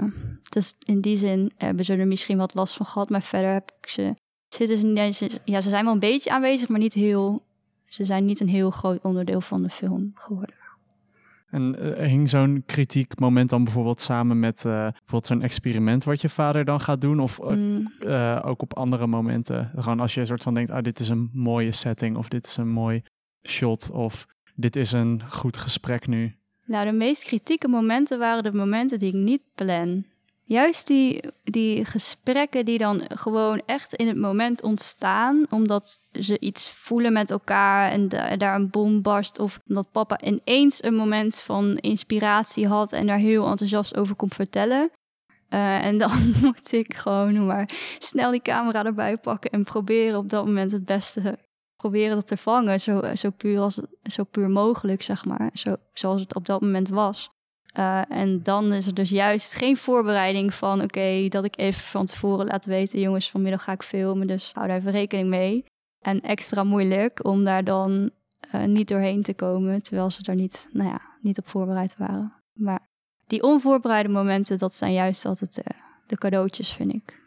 Dus 0.50 0.74
in 0.86 1.02
die 1.02 1.18
zin 1.18 1.52
hebben 1.58 1.86
ze 1.86 1.96
er 1.96 2.08
misschien 2.08 2.38
wat 2.38 2.54
last 2.54 2.74
van 2.74 2.86
gehad. 2.86 3.10
Maar 3.10 3.22
verder 3.22 3.52
heb 3.52 3.72
ik 3.82 3.90
ze... 3.90 4.14
Zitten 4.48 4.78
ze, 5.14 5.40
ja, 5.46 5.62
ze 5.62 5.70
zijn 5.70 5.84
wel 5.84 5.94
een 5.94 6.00
beetje 6.00 6.32
aanwezig, 6.32 6.70
maar 6.70 6.80
niet 6.80 6.94
heel... 6.94 7.40
Ze 7.88 8.04
zijn 8.04 8.26
niet 8.26 8.40
een 8.40 8.50
heel 8.50 8.70
groot 8.70 9.02
onderdeel 9.02 9.42
van 9.42 9.62
de 9.62 9.70
film 9.70 10.12
geworden. 10.16 10.56
En 11.50 11.76
uh, 11.80 12.08
hing 12.08 12.30
zo'n 12.30 12.64
kritiek 12.66 13.20
moment 13.20 13.50
dan 13.50 13.64
bijvoorbeeld 13.64 14.02
samen 14.02 14.40
met 14.40 14.64
uh, 14.66 14.74
bijvoorbeeld 14.74 15.28
zo'n 15.28 15.42
experiment 15.42 16.04
wat 16.04 16.22
je 16.22 16.30
vader 16.30 16.66
dan 16.66 16.80
gaat 16.80 17.02
doen? 17.02 17.20
Of 17.20 17.40
uh, 17.40 18.40
ook 18.44 18.62
op 18.62 18.78
andere 18.78 19.08
momenten? 19.08 19.72
Gewoon 19.76 20.00
als 20.00 20.14
je 20.14 20.20
een 20.20 20.28
soort 20.28 20.44
van 20.44 20.54
denkt, 20.54 20.72
ah, 20.72 20.84
dit 20.84 21.00
is 21.00 21.10
een 21.10 21.30
mooie 21.34 21.72
setting 21.72 22.18
of 22.18 22.28
dit 22.28 22.48
is 22.48 22.58
een 22.58 22.70
mooi 22.70 23.04
shot 23.44 23.92
of 23.92 24.28
dit 24.56 24.76
is 24.76 24.92
een 24.92 25.22
goed 25.30 25.58
gesprek 25.58 26.08
nu? 26.08 26.36
Nou, 26.66 26.86
de 26.86 26.92
meest 26.92 27.24
kritieke 27.24 27.68
momenten 27.68 28.20
waren 28.20 28.44
de 28.44 28.54
momenten 28.54 29.00
die 29.00 29.08
ik 29.08 29.14
niet 29.14 29.42
plan. 29.56 30.06
Juist 30.46 30.88
die, 30.88 31.24
die 31.44 31.86
gesprekken 31.86 32.66
die 32.66 32.78
dan 32.78 33.02
gewoon 33.08 33.62
echt 33.66 33.94
in 33.94 34.08
het 34.08 34.18
moment 34.18 34.62
ontstaan, 34.62 35.46
omdat 35.50 36.00
ze 36.12 36.40
iets 36.40 36.70
voelen 36.72 37.14
met 37.14 37.32
elkaar 37.32 37.92
en 37.92 38.08
daar 38.38 38.56
een 38.56 38.70
bom 38.70 39.02
barst, 39.02 39.40
of 39.40 39.60
omdat 39.68 39.92
papa 39.92 40.22
ineens 40.22 40.84
een 40.84 40.96
moment 40.96 41.40
van 41.40 41.78
inspiratie 41.78 42.68
had 42.68 42.92
en 42.92 43.08
daar 43.08 43.18
heel 43.18 43.48
enthousiast 43.48 43.98
over 43.98 44.16
komt 44.16 44.34
vertellen. 44.34 44.90
Uh, 45.50 45.86
en 45.86 45.98
dan 45.98 46.34
moet 46.42 46.72
ik 46.72 46.96
gewoon 46.96 47.46
maar 47.46 47.70
snel 48.00 48.32
die 48.32 48.42
camera 48.42 48.86
erbij 48.86 49.18
pakken 49.18 49.52
en 49.52 49.64
proberen 49.64 50.18
op 50.18 50.30
dat 50.30 50.46
moment 50.46 50.72
het 50.72 50.86
beste 50.86 51.38
proberen 51.84 52.16
dat 52.16 52.28
te 52.28 52.38
vangen, 52.38 52.80
zo, 52.80 53.02
zo, 53.16 53.30
puur, 53.30 53.60
als, 53.60 53.80
zo 54.04 54.24
puur 54.24 54.50
mogelijk, 54.50 55.02
zeg 55.02 55.26
maar. 55.26 55.50
Zo, 55.54 55.76
zoals 55.94 56.22
het 56.22 56.36
op 56.36 56.46
dat 56.46 56.62
moment 56.62 56.90
was. 56.90 57.30
Uh, 57.78 58.12
en 58.12 58.44
dan 58.44 58.74
is 58.74 58.88
er 58.88 58.94
dus 58.94 59.10
juist 59.10 59.56
geen 59.56 59.78
voorbereiding 59.78 60.54
van... 60.54 60.82
oké, 60.82 61.28
dat 61.30 61.44
ik 61.44 61.60
even 61.60 61.82
van 61.82 62.06
tevoren 62.06 62.46
laat 62.46 62.66
weten... 62.66 63.00
jongens, 63.00 63.32
vanmiddag 63.32 63.64
ga 63.64 63.72
ik 63.72 63.84
filmen, 63.84 64.28
dus 64.28 64.52
hou 64.54 64.68
daar 64.68 64.78
even 64.78 64.92
rekening 64.92 65.30
mee. 65.30 65.66
En 66.00 66.22
extra 66.22 66.64
moeilijk 66.64 67.26
om 67.26 67.44
daar 67.44 67.64
dan 67.64 68.12
uh, 68.56 68.64
niet 68.64 68.88
doorheen 68.88 69.22
te 69.22 69.34
komen... 69.34 69.82
terwijl 69.82 70.10
ze 70.10 70.24
daar 70.24 70.36
niet, 70.36 70.68
nou 70.72 70.90
ja, 70.90 71.02
niet 71.22 71.38
op 71.38 71.48
voorbereid 71.48 71.96
waren. 71.98 72.32
Maar 72.54 72.88
die 73.28 73.44
onvoorbereide 73.44 74.10
momenten, 74.10 74.58
dat 74.58 74.74
zijn 74.74 74.94
juist 74.94 75.26
altijd 75.26 75.56
de, 75.56 75.64
de 76.08 76.18
cadeautjes, 76.18 76.72
vind 76.72 76.94
ik. 76.94 77.23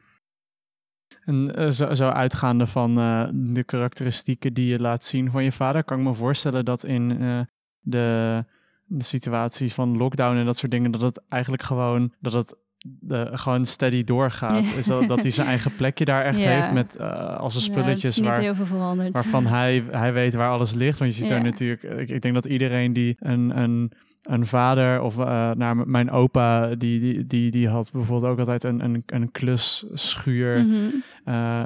En 1.26 1.52
uh, 1.58 1.70
zo, 1.70 1.94
zo, 1.94 2.08
uitgaande 2.08 2.66
van 2.66 2.98
uh, 2.98 3.28
de 3.32 3.64
karakteristieken 3.64 4.54
die 4.54 4.66
je 4.66 4.80
laat 4.80 5.04
zien 5.04 5.30
van 5.30 5.44
je 5.44 5.52
vader, 5.52 5.84
kan 5.84 5.98
ik 5.98 6.04
me 6.04 6.14
voorstellen 6.14 6.64
dat 6.64 6.84
in 6.84 7.22
uh, 7.22 7.40
de, 7.80 8.44
de 8.84 9.04
situaties 9.04 9.74
van 9.74 9.96
lockdown 9.96 10.36
en 10.36 10.44
dat 10.44 10.56
soort 10.56 10.72
dingen, 10.72 10.90
dat 10.90 11.00
het 11.00 11.22
eigenlijk 11.28 11.62
gewoon, 11.62 12.12
dat 12.20 12.32
het 12.32 12.56
de, 13.00 13.30
gewoon 13.32 13.64
steady 13.66 14.04
doorgaat. 14.04 14.62
Is 14.62 14.86
dat, 14.86 15.08
dat 15.08 15.22
hij 15.22 15.30
zijn 15.30 15.46
eigen 15.46 15.76
plekje 15.76 16.04
daar 16.04 16.24
echt 16.24 16.38
Ja. 16.38 16.48
heeft 16.48 16.72
met 16.72 16.96
uh, 17.00 17.36
als 17.36 17.54
een 17.54 17.60
Ja, 17.60 17.66
spulletjes 17.66 18.16
niet 18.16 18.24
waar, 18.24 18.40
heel 18.40 18.54
veel 18.54 18.66
veranderd. 18.66 19.12
waarvan 19.12 19.46
hij, 19.46 19.84
hij 19.90 20.12
weet 20.12 20.34
waar 20.34 20.50
alles 20.50 20.74
ligt. 20.74 20.98
Want 20.98 21.10
je 21.14 21.20
ziet 21.20 21.28
Ja. 21.28 21.34
daar 21.34 21.44
natuurlijk, 21.44 21.82
ik, 21.82 22.10
ik 22.10 22.22
denk 22.22 22.34
dat 22.34 22.44
iedereen 22.44 22.92
die 22.92 23.16
een, 23.18 23.58
een, 23.58 23.92
een 24.26 24.46
vader 24.46 25.00
of 25.02 25.18
uh, 25.18 25.50
naar 25.50 25.76
mijn 25.76 26.10
opa, 26.10 26.74
die, 26.74 27.00
die, 27.00 27.26
die, 27.26 27.50
die 27.50 27.68
had 27.68 27.92
bijvoorbeeld 27.92 28.32
ook 28.32 28.38
altijd 28.38 28.64
een, 28.64 28.84
een, 28.84 29.02
een 29.06 29.30
klusschuur. 29.30 30.58
Mhm. 30.66 30.74
Uh, 30.74 30.94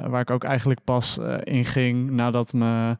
waar 0.07 0.21
ik 0.21 0.29
ook 0.29 0.43
eigenlijk 0.43 0.83
pas 0.83 1.17
uh, 1.17 1.37
in 1.43 1.65
ging 1.65 2.09
nadat, 2.11 2.53
me, 2.53 2.97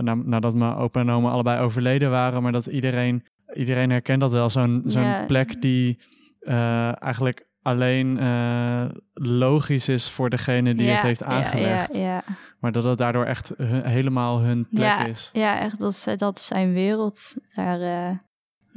na, 0.00 0.14
nadat 0.14 0.54
mijn 0.54 0.74
opa 0.74 1.00
en 1.00 1.10
oma 1.10 1.30
allebei 1.30 1.60
overleden 1.60 2.10
waren. 2.10 2.42
Maar 2.42 2.52
dat 2.52 2.66
iedereen, 2.66 3.24
iedereen 3.54 3.90
herkent 3.90 4.20
dat 4.20 4.32
wel. 4.32 4.50
Zo'n 4.50 4.82
zo'n 4.86 5.26
plek 5.26 5.62
die 5.62 5.98
eigenlijk 6.98 7.46
alleen 7.62 8.18
logisch 9.14 9.88
is 9.88 10.10
voor 10.10 10.30
degene 10.30 10.74
die 10.74 10.90
het 10.90 11.02
heeft 11.02 11.22
aangelegd. 11.22 11.96
Ja, 11.96 12.02
ja. 12.02 12.22
Maar 12.60 12.72
dat 12.72 12.84
het 12.84 12.98
daardoor 12.98 13.24
echt 13.24 13.52
hun- 13.56 13.86
helemaal 13.86 14.40
hun 14.40 14.68
plek 14.70 14.84
ja, 14.84 15.06
is. 15.06 15.30
Ja, 15.32 15.58
echt, 15.58 15.78
dat 15.78 16.14
dat 16.16 16.36
is 16.36 16.46
zijn 16.46 16.72
wereld. 16.72 17.34
Daar, 17.54 17.80
eh, 17.80 18.16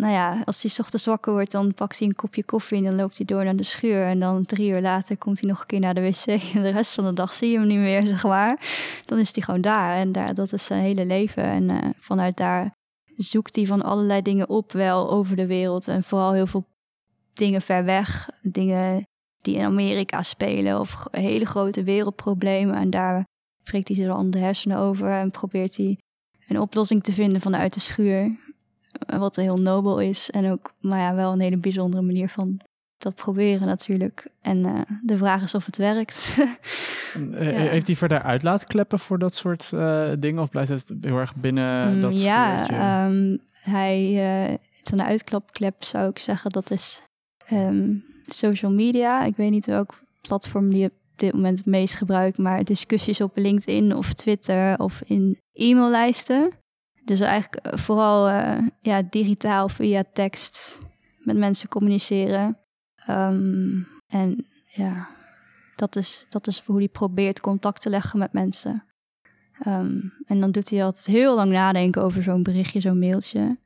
nou 0.01 0.13
ja, 0.13 0.41
als 0.45 0.61
hij 0.61 0.71
ochtends 0.77 1.05
wakker 1.05 1.31
wordt, 1.31 1.51
dan 1.51 1.73
pakt 1.73 1.99
hij 1.99 2.07
een 2.07 2.15
kopje 2.15 2.43
koffie 2.43 2.77
en 2.77 2.83
dan 2.83 2.95
loopt 2.95 3.17
hij 3.17 3.25
door 3.25 3.43
naar 3.43 3.55
de 3.55 3.63
schuur. 3.63 4.05
En 4.05 4.19
dan 4.19 4.45
drie 4.45 4.69
uur 4.69 4.81
later 4.81 5.17
komt 5.17 5.39
hij 5.39 5.49
nog 5.49 5.59
een 5.59 5.65
keer 5.65 5.79
naar 5.79 5.93
de 5.93 6.01
wc. 6.01 6.25
En 6.55 6.61
de 6.61 6.69
rest 6.69 6.93
van 6.93 7.03
de 7.03 7.13
dag 7.13 7.33
zie 7.33 7.51
je 7.51 7.57
hem 7.57 7.67
niet 7.67 7.77
meer, 7.77 8.05
zeg 8.15 8.23
maar. 8.23 8.59
Dan 9.05 9.19
is 9.19 9.33
hij 9.33 9.43
gewoon 9.43 9.61
daar. 9.61 9.95
En 9.95 10.11
daar, 10.11 10.33
dat 10.33 10.53
is 10.53 10.65
zijn 10.65 10.81
hele 10.81 11.05
leven. 11.05 11.43
En 11.43 11.69
eh, 11.69 11.89
vanuit 11.95 12.37
daar 12.37 12.71
zoekt 13.15 13.55
hij 13.55 13.65
van 13.65 13.81
allerlei 13.81 14.21
dingen 14.21 14.49
op, 14.49 14.71
wel 14.71 15.11
over 15.11 15.35
de 15.35 15.45
wereld. 15.45 15.87
En 15.87 16.03
vooral 16.03 16.33
heel 16.33 16.47
veel 16.47 16.65
dingen 17.33 17.61
ver 17.61 17.85
weg. 17.85 18.29
Dingen 18.41 19.03
die 19.41 19.55
in 19.55 19.65
Amerika 19.65 20.21
spelen 20.21 20.79
of 20.79 21.07
hele 21.11 21.45
grote 21.45 21.83
wereldproblemen. 21.83 22.75
En 22.75 22.89
daar 22.89 23.25
spreekt 23.63 23.87
hij 23.87 23.97
ze 23.97 24.05
dan 24.05 24.29
de 24.29 24.39
hersenen 24.39 24.77
over 24.77 25.09
en 25.09 25.31
probeert 25.31 25.77
hij 25.77 25.97
een 26.47 26.59
oplossing 26.59 27.03
te 27.03 27.13
vinden 27.13 27.41
vanuit 27.41 27.73
de 27.73 27.79
schuur. 27.79 28.50
Eh, 29.05 29.17
Wat 29.17 29.35
heel 29.35 29.57
nobel 29.57 29.99
is 29.99 30.29
en 30.29 30.51
ook, 30.51 30.73
maar 30.79 30.99
ja, 30.99 31.15
wel 31.15 31.31
een 31.31 31.39
hele 31.39 31.57
bijzondere 31.57 32.03
manier 32.03 32.29
van 32.29 32.59
dat 32.97 33.15
proberen 33.15 33.67
natuurlijk. 33.67 34.27
En 34.41 34.65
eh, 34.65 34.81
de 35.03 35.17
vraag 35.17 35.41
is 35.43 35.55
of 35.55 35.65
het 35.65 35.77
werkt. 35.77 36.35
Eh, 37.33 37.51
Ja. 37.51 37.69
Heeft 37.69 37.87
hij 37.87 37.95
verder 37.95 38.21
uitlaatkleppen 38.21 38.99
voor 38.99 39.19
dat 39.19 39.35
soort 39.35 39.69
dingen? 40.19 40.39
Of 40.41 40.49
blijft 40.49 40.69
het 40.69 40.93
heel 41.01 41.17
erg 41.17 41.35
binnen 41.35 41.95
Mm, 41.95 42.01
dat 42.01 42.21
ja, 42.21 42.67
ehm, 42.69 43.37
hij, 43.61 44.59
zo'n 44.81 45.01
uitklapklep 45.03 45.83
zou 45.83 46.09
ik 46.09 46.19
zeggen, 46.19 46.51
dat 46.51 46.71
is 46.71 47.01
ehm, 47.45 47.93
social 48.27 48.71
media. 48.71 49.23
Ik 49.23 49.35
weet 49.35 49.51
niet 49.51 49.65
welk 49.65 50.01
platform 50.21 50.69
die 50.69 50.85
op 50.85 50.93
dit 51.15 51.33
moment 51.33 51.57
het 51.57 51.67
meest 51.67 51.95
gebruikt, 51.95 52.37
maar 52.37 52.63
discussies 52.63 53.21
op 53.21 53.37
LinkedIn 53.37 53.95
of 53.95 54.13
Twitter 54.13 54.79
of 54.79 55.01
in 55.05 55.37
e-maillijsten. 55.53 56.51
Dus 57.05 57.19
eigenlijk 57.19 57.65
eh, 57.65 57.77
vooral 57.77 58.29
eh, 58.29 58.67
ja, 58.79 59.01
digitaal 59.09 59.69
via 59.69 60.03
tekst 60.13 60.77
met 61.17 61.37
mensen 61.37 61.69
communiceren. 61.69 62.57
Ehm, 62.95 63.81
en 64.07 64.45
ja, 64.67 65.09
dat 65.75 65.95
is, 65.95 66.25
dat 66.29 66.47
is 66.47 66.59
hoe 66.65 66.77
hij 66.77 66.87
probeert 66.87 67.39
contact 67.39 67.81
te 67.81 67.89
leggen 67.89 68.19
met 68.19 68.33
mensen. 68.33 68.83
Ehm, 69.59 69.99
en 70.25 70.39
dan 70.39 70.51
doet 70.51 70.69
hij 70.69 70.83
altijd 70.83 71.05
heel 71.05 71.35
lang 71.35 71.51
nadenken 71.51 72.03
over 72.03 72.23
zo'n 72.23 72.43
berichtje, 72.43 72.81
zo'n 72.81 72.99
mailtje. 72.99 73.57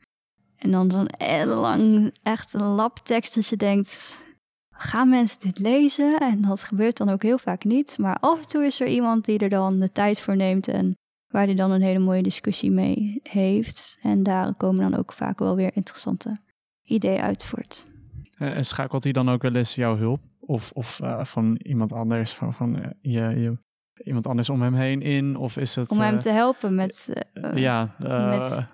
En 0.57 0.71
dan 0.71 0.91
zo'n 0.91 1.09
lang, 1.45 2.13
echt 2.23 2.53
een 2.53 2.61
lap 2.61 2.99
tekst. 2.99 3.33
Dus 3.33 3.49
je 3.49 3.57
denkt, 3.57 4.19
gaan 4.69 5.09
mensen 5.09 5.39
dit 5.39 5.59
lezen? 5.59 6.19
En 6.19 6.41
dat 6.41 6.63
gebeurt 6.63 6.97
dan 6.97 7.09
ook 7.09 7.23
heel 7.23 7.37
vaak 7.37 7.63
niet. 7.63 7.97
Maar 7.97 8.17
af 8.19 8.41
en 8.41 8.47
toe 8.47 8.65
is 8.65 8.79
er 8.79 8.87
iemand 8.87 9.25
die 9.25 9.39
er 9.39 9.49
dan 9.49 9.79
de 9.79 9.91
tijd 9.91 10.19
voor 10.19 10.35
neemt 10.35 10.67
en 10.67 10.97
waar 11.27 11.45
hij 11.45 11.55
dan 11.55 11.71
een 11.71 11.81
hele 11.81 11.99
mooie 11.99 12.23
discussie 12.23 12.71
mee 12.71 13.19
heeft. 13.23 13.97
En 14.01 14.23
daar 14.23 14.53
komen 14.55 14.89
dan 14.89 14.99
ook 14.99 15.13
vaak 15.13 15.39
wel 15.39 15.55
weer 15.55 15.71
interessante 15.73 16.35
ideeën 16.83 17.21
uit 17.21 17.45
voort. 17.45 17.85
Eh, 18.37 18.55
En 18.57 18.65
schakelt 18.65 19.03
hij 19.03 19.11
dan 19.13 19.29
ook 19.29 19.41
wel 19.41 19.55
eens 19.55 19.75
jouw 19.75 19.97
hulp? 19.97 20.21
Of, 20.39 20.71
of 20.71 20.99
eh, 20.99 21.23
van 21.25 21.59
iemand 21.63 21.93
anders, 21.93 22.33
van, 22.33 22.53
van 22.53 22.79
eh, 22.79 22.89
je, 23.01 23.19
je, 23.41 23.57
iemand 24.03 24.27
anders 24.27 24.49
om 24.49 24.61
hem 24.61 24.73
heen 24.73 25.01
in? 25.01 25.35
Of 25.37 25.57
is 25.57 25.75
het... 25.75 25.89
Om 25.89 25.99
hem 25.99 26.19
te 26.19 26.29
helpen 26.29 26.75
met 26.75 27.09
ja, 27.55 27.95
met 27.99 28.65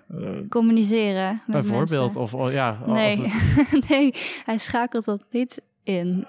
communiceren. 0.48 1.30
Met 1.32 1.42
bijvoorbeeld. 1.46 2.04
mensen. 2.04 2.20
Of 2.20 2.34
oh, 2.34 2.50
ja, 2.52 2.78
als 2.86 2.92
Nee, 2.92 3.20
het- 3.22 3.88
nee, 3.88 4.14
hij 4.44 4.58
schakelt 4.58 5.04
dat 5.04 5.26
niet 5.30 5.62
in. 5.82 6.24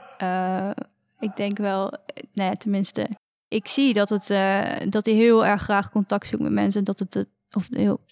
Ik 1.19 1.35
denk 1.35 1.57
wel, 1.57 1.89
nou 2.33 2.49
ja, 2.49 2.53
tenminste, 2.55 3.09
ik 3.53 3.67
zie 3.67 3.93
dat, 3.93 4.09
het, 4.09 4.29
eh, 4.29 4.75
dat 4.89 5.05
hij 5.05 5.15
heel 5.15 5.45
erg 5.45 5.61
graag 5.61 5.91
contact 5.91 6.27
zoekt 6.27 6.43
met 6.43 6.51
mensen. 6.51 6.79
en 6.79 6.85
Dat 6.85 6.99
het, 6.99 7.27
of 7.51 7.67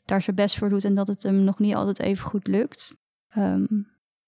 daar 0.05 0.21
zijn 0.21 0.35
best 0.35 0.57
voor 0.57 0.69
doet 0.69 0.83
en 0.83 0.95
dat 0.95 1.07
het 1.07 1.23
hem 1.23 1.43
nog 1.43 1.59
niet 1.59 1.75
altijd 1.75 1.99
even 1.99 2.25
goed 2.25 2.47
lukt. 2.47 2.97
Ehm, 3.29 3.65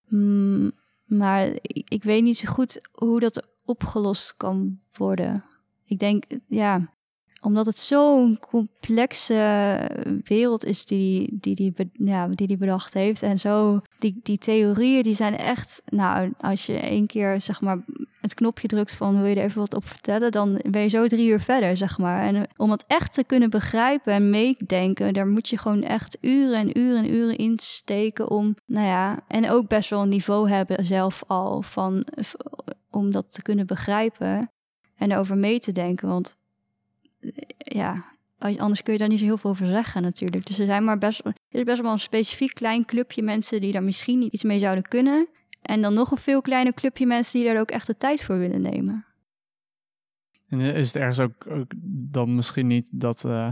mm, 0.08 0.72
maar 1.05 1.48
ik 1.72 2.03
weet 2.03 2.24
niet 2.24 2.38
zo 2.38 2.51
goed 2.51 2.82
hoe 2.91 3.20
dat 3.20 3.48
opgelost 3.65 4.34
kan 4.38 4.79
worden. 4.91 5.43
Ik 5.86 6.00
denk, 6.00 6.24
ja, 6.48 6.93
omdat 7.43 7.65
het 7.65 7.77
zo'n 7.77 8.39
complexe 8.50 9.79
wereld 10.23 10.65
is 10.65 10.85
die 10.85 11.38
die, 11.39 11.55
die, 11.55 11.73
ja, 11.93 12.27
die 12.27 12.47
die 12.47 12.57
bedacht 12.57 12.93
heeft. 12.93 13.21
En 13.21 13.39
zo, 13.39 13.81
die, 14.00 14.19
die 14.23 14.38
theorieën 14.38 15.03
die 15.03 15.15
zijn 15.15 15.38
echt, 15.38 15.81
nou, 15.85 16.33
als 16.39 16.65
je 16.65 16.79
één 16.79 17.07
keer 17.07 17.41
zeg 17.41 17.62
maar 17.62 17.77
het 18.21 18.33
knopje 18.33 18.67
drukt 18.67 18.93
van 18.93 19.17
wil 19.21 19.25
je 19.25 19.35
er 19.35 19.43
even 19.43 19.59
wat 19.59 19.73
op 19.75 19.85
vertellen, 19.85 20.31
dan 20.31 20.62
ben 20.69 20.81
je 20.81 20.88
zo 20.88 21.07
drie 21.07 21.27
uur 21.29 21.39
verder, 21.39 21.77
zeg 21.77 21.97
maar. 21.97 22.21
En 22.21 22.35
eh, 22.35 22.41
om 22.57 22.71
het 22.71 22.83
echt 22.88 23.13
te 23.13 23.23
kunnen 23.23 23.50
begrijpen 23.50 24.13
en 24.13 24.29
meedenken, 24.29 25.13
daar 25.13 25.27
moet 25.27 25.50
je 25.50 25.57
gewoon 25.57 25.83
echt 25.83 26.17
uren 26.21 26.55
en 26.59 26.79
uren 26.79 27.03
en 27.03 27.13
uren 27.13 27.38
in 27.38 27.59
steken 27.62 28.29
om, 28.29 28.55
nou 28.65 28.88
ja, 28.88 29.19
en 29.27 29.50
ook 29.50 29.67
best 29.67 29.89
wel 29.89 30.01
een 30.01 30.09
niveau 30.09 30.50
hebben 30.50 30.85
zelf 30.85 31.23
al 31.27 31.62
van, 31.62 32.05
v- 32.15 32.33
om 32.89 33.12
dat 33.12 33.33
te 33.33 33.41
kunnen 33.41 33.65
begrijpen 33.67 34.51
en 34.95 35.12
erover 35.12 35.38
mee 35.38 35.59
te 35.59 35.71
denken. 35.71 36.07
Want 36.07 36.27
eh, 36.27 36.33
ja, 37.58 38.06
anders 38.38 38.84
kun 38.84 38.94
je 38.94 39.00
daar 39.00 39.08
niet 39.08 39.20
zo 39.20 39.25
heel 39.25 39.38
veel 39.38 39.50
over 39.50 39.68
zeggen 39.68 40.01
natuurlijk. 40.01 40.46
Dus 40.46 40.60
er 40.60 40.65
zijn 40.65 40.84
maar 40.84 40.98
best, 40.98 41.25
er 41.25 41.34
is 41.50 41.63
best 41.63 41.82
wel 41.82 41.92
een 41.92 42.00
specifiek 42.00 42.53
klein 42.53 42.86
clubje 42.86 43.24
mensen 43.24 43.62
die 43.62 43.72
daar 43.72 43.84
misschien 43.84 44.27
iets 44.32 44.44
mee 44.44 44.60
zouden 44.60 44.84
kunnen. 44.84 45.27
En 45.62 45.82
dan 45.82 45.94
nog 45.94 46.12
een 46.12 46.18
veel 46.18 46.42
kleiner 46.42 46.74
clubje 46.74 47.06
mensen 47.06 47.39
die 47.39 47.50
daar 47.50 47.60
ook 47.60 47.72
echt 47.72 47.88
de 47.88 47.98
tijd 47.98 48.24
voor 48.24 48.38
willen 48.38 48.62
nemen. 48.62 49.06
En 50.48 50.60
eh, 50.60 50.77
is 50.77 50.88
het 50.88 50.96
ergens 50.96 51.20
ook, 51.20 51.48
ook 51.48 51.72
dan 52.12 52.36
misschien 52.36 52.68
niet 52.68 52.89
dat 52.94 53.25
eh, 53.25 53.51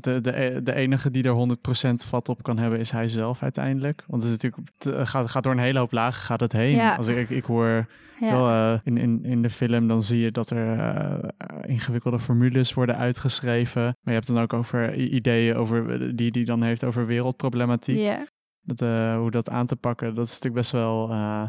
de, 0.00 0.20
de, 0.20 0.60
de 0.62 0.74
enige 0.74 1.10
die 1.10 1.24
er 1.24 1.56
100% 1.90 2.06
vat 2.06 2.28
op 2.28 2.42
kan 2.42 2.58
hebben, 2.58 2.78
is 2.78 2.90
hij 2.90 3.08
zelf 3.08 3.42
uiteindelijk? 3.42 4.04
Want 4.06 4.22
het 4.22 4.30
is 4.32 4.38
natuurlijk, 4.38 4.68
het 4.78 5.08
gaat, 5.08 5.30
gaat 5.30 5.42
door 5.42 5.52
een 5.52 5.58
hele 5.58 5.78
hoop 5.78 5.92
lagen 5.92 6.22
gaat 6.22 6.40
het 6.40 6.52
heen. 6.52 6.74
Ja. 6.74 6.94
Als 6.94 7.06
ik, 7.06 7.30
ik, 7.30 7.44
hoor 7.44 7.86
Ja, 8.18 8.32
wel 8.32 8.48
eh, 8.48 8.80
in, 8.84 8.96
in, 8.96 9.24
in 9.24 9.42
de 9.42 9.50
film, 9.50 9.88
dan 9.88 10.02
zie 10.02 10.20
je 10.20 10.30
dat 10.30 10.50
er 10.50 10.78
eh, 10.78 11.30
ingewikkelde 11.62 12.18
formules 12.18 12.74
worden 12.74 12.96
uitgeschreven. 12.96 13.82
Maar 13.82 13.96
je 14.02 14.10
hebt 14.12 14.26
dan 14.26 14.38
ook 14.40 14.52
over 14.52 14.94
ideeën 14.94 15.56
over, 15.56 16.16
die 16.16 16.30
die 16.30 16.44
dan 16.44 16.62
heeft 16.62 16.84
over 16.84 17.06
wereldproblematiek. 17.06 17.96
ja. 17.98 18.26
Dat, 18.64 18.80
eh, 18.82 19.16
hoe 19.16 19.30
dat 19.30 19.50
aan 19.50 19.66
te 19.66 19.76
pakken, 19.76 20.14
dat 20.14 20.26
is 20.26 20.30
natuurlijk 20.32 20.54
best 20.54 20.72
wel... 20.72 21.10
eh, 21.10 21.44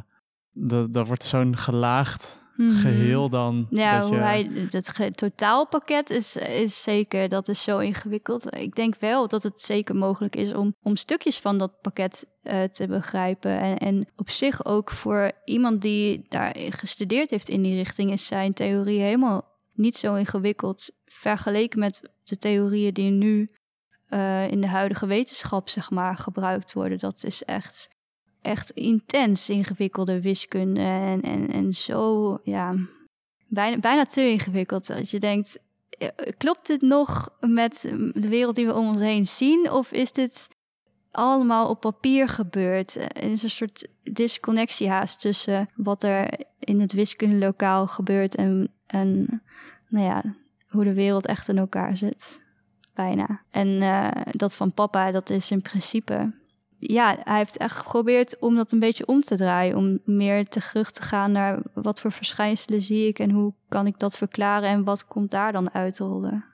dat, 0.51 0.93
dat 0.93 1.07
wordt 1.07 1.23
zo'n 1.23 1.57
gelaagd 1.57 2.42
Mhm. 2.55 2.71
geheel 2.71 3.29
dan. 3.29 3.67
Ja, 3.69 3.99
dat 3.99 4.07
hoe 4.07 4.17
je, 4.17 4.23
hij, 4.23 4.67
het 4.69 5.17
totaalpakket 5.17 6.09
is, 6.09 6.35
is 6.35 6.81
zeker, 6.81 7.29
dat 7.29 7.47
is 7.47 7.63
zo 7.63 7.79
ingewikkeld. 7.79 8.55
Ik 8.55 8.75
denk 8.75 8.95
wel 8.99 9.27
dat 9.27 9.43
het 9.43 9.61
zeker 9.61 9.95
mogelijk 9.95 10.35
is 10.35 10.53
om, 10.53 10.75
om 10.81 10.95
stukjes 10.95 11.39
van 11.39 11.57
dat 11.57 11.81
pakket 11.81 12.25
eh, 12.41 12.63
te 12.63 12.87
begrijpen. 12.87 13.59
En, 13.59 13.77
en 13.77 14.07
op 14.15 14.29
zich 14.29 14.65
ook 14.65 14.91
voor 14.91 15.31
iemand 15.45 15.81
die 15.81 16.25
daar 16.29 16.55
gestudeerd 16.69 17.29
heeft 17.29 17.49
in 17.49 17.61
die 17.61 17.75
richting, 17.75 18.11
is 18.11 18.25
zijn 18.25 18.53
theorie 18.53 18.99
helemaal 18.99 19.51
niet 19.73 19.95
zo 19.95 20.15
ingewikkeld. 20.15 20.89
Vergeleken 21.05 21.79
met 21.79 22.01
de 22.23 22.37
theorieën 22.37 22.93
die 22.93 23.11
nu 23.11 23.47
eh, 24.07 24.47
in 24.47 24.61
de 24.61 24.67
huidige 24.67 25.05
wetenschap, 25.05 25.69
zeg 25.69 25.91
maar, 25.91 26.15
gebruikt 26.17 26.73
worden. 26.73 26.97
Dat 26.97 27.23
is 27.23 27.43
echt 27.43 27.89
echt 28.43 28.69
intens 28.69 29.49
ingewikkelde 29.49 30.21
wiskunde 30.21 30.81
en, 30.81 31.21
en, 31.21 31.51
en 31.51 31.73
zo, 31.73 32.37
ja, 32.43 32.75
bijna, 33.47 33.79
bijna 33.79 34.05
te 34.05 34.29
ingewikkeld. 34.29 34.89
Als 34.89 35.11
je 35.11 35.19
denkt, 35.19 35.59
eh, 35.89 36.07
klopt 36.37 36.67
dit 36.67 36.81
nog 36.81 37.29
met 37.39 37.89
mm, 37.91 38.11
de 38.15 38.27
wereld 38.27 38.55
die 38.55 38.65
we 38.65 38.73
om 38.73 38.87
ons 38.87 38.99
heen 38.99 39.25
zien? 39.25 39.71
Of 39.71 39.91
is 39.91 40.11
dit 40.11 40.49
allemaal 41.11 41.69
op 41.69 41.79
papier 41.79 42.29
gebeurd? 42.29 42.95
Eh, 42.95 43.03
Er 43.03 43.31
is 43.31 43.43
een 43.43 43.49
soort 43.49 43.87
disconnectie 44.03 44.89
haast 44.89 45.19
tussen 45.19 45.69
wat 45.75 46.03
er 46.03 46.39
in 46.59 46.79
het 46.79 46.91
wiskundelokaal 46.91 47.87
gebeurt 47.87 48.35
en, 48.35 48.71
en 48.85 49.41
nou 49.89 50.05
ja, 50.05 50.23
hoe 50.67 50.83
de 50.83 50.93
wereld 50.93 51.25
echt 51.25 51.47
in 51.47 51.57
elkaar 51.57 51.97
zit. 51.97 52.41
Bijna. 52.93 53.41
En 53.51 53.81
eh, 53.81 54.21
dat 54.31 54.55
van 54.55 54.73
papa, 54.73 55.11
dat 55.11 55.29
is 55.29 55.51
in 55.51 55.61
principe 55.61 56.33
ja, 56.91 57.17
hij 57.23 57.37
heeft 57.37 57.57
echt 57.57 57.77
geprobeerd 57.77 58.39
om 58.39 58.55
dat 58.55 58.71
een 58.71 58.79
beetje 58.79 59.05
om 59.05 59.21
te 59.21 59.35
draaien. 59.35 59.77
Om 59.77 59.99
meer 60.05 60.47
terug 60.47 60.91
te 60.91 61.01
gaan 61.01 61.31
naar 61.31 61.61
wat 61.73 61.99
voor 61.99 62.11
verschijnselen 62.11 62.81
zie 62.81 63.07
ik 63.07 63.19
en 63.19 63.29
hoe 63.29 63.53
kan 63.67 63.87
ik 63.87 63.99
dat 63.99 64.17
verklaren 64.17 64.69
en 64.69 64.83
wat 64.83 65.07
komt 65.07 65.31
daar 65.31 65.51
dan 65.51 65.73
uitrollen. 65.73 66.45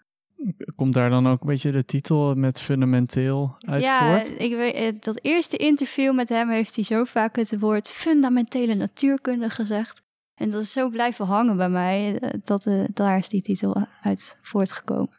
Komt 0.76 0.94
daar 0.94 1.10
dan 1.10 1.28
ook 1.28 1.42
een 1.42 1.48
beetje 1.48 1.72
de 1.72 1.86
titel 1.86 2.36
met 2.36 2.60
fundamenteel 2.60 3.56
uit 3.60 3.84
ja, 3.84 4.20
voort? 4.20 4.40
ik 4.40 4.56
weet, 4.56 4.74
eh, 4.74 4.94
dat 5.00 5.20
eerste 5.22 5.58
interview 5.58 6.14
met 6.14 6.30
hem 6.30 6.50
heeft 6.50 6.76
hij 6.76 6.84
zo 6.84 7.04
vaak 7.04 7.36
het 7.36 7.60
woord 7.60 7.90
fundamentele 7.90 8.76
natuurkunde 8.76 9.50
gezegd. 9.50 10.02
En 10.36 10.50
dat 10.50 10.62
is 10.62 10.72
zo 10.72 10.90
blijven 10.90 11.26
hangen 11.26 11.58
bij 11.58 11.70
mij, 11.70 12.20
eh, 12.20 12.30
dat 12.44 12.66
uh, 12.66 12.84
daar 12.94 13.18
is 13.18 13.30
die 13.30 13.42
titel 13.42 13.86
uit 14.02 14.38
voortgekomen. 14.42 15.18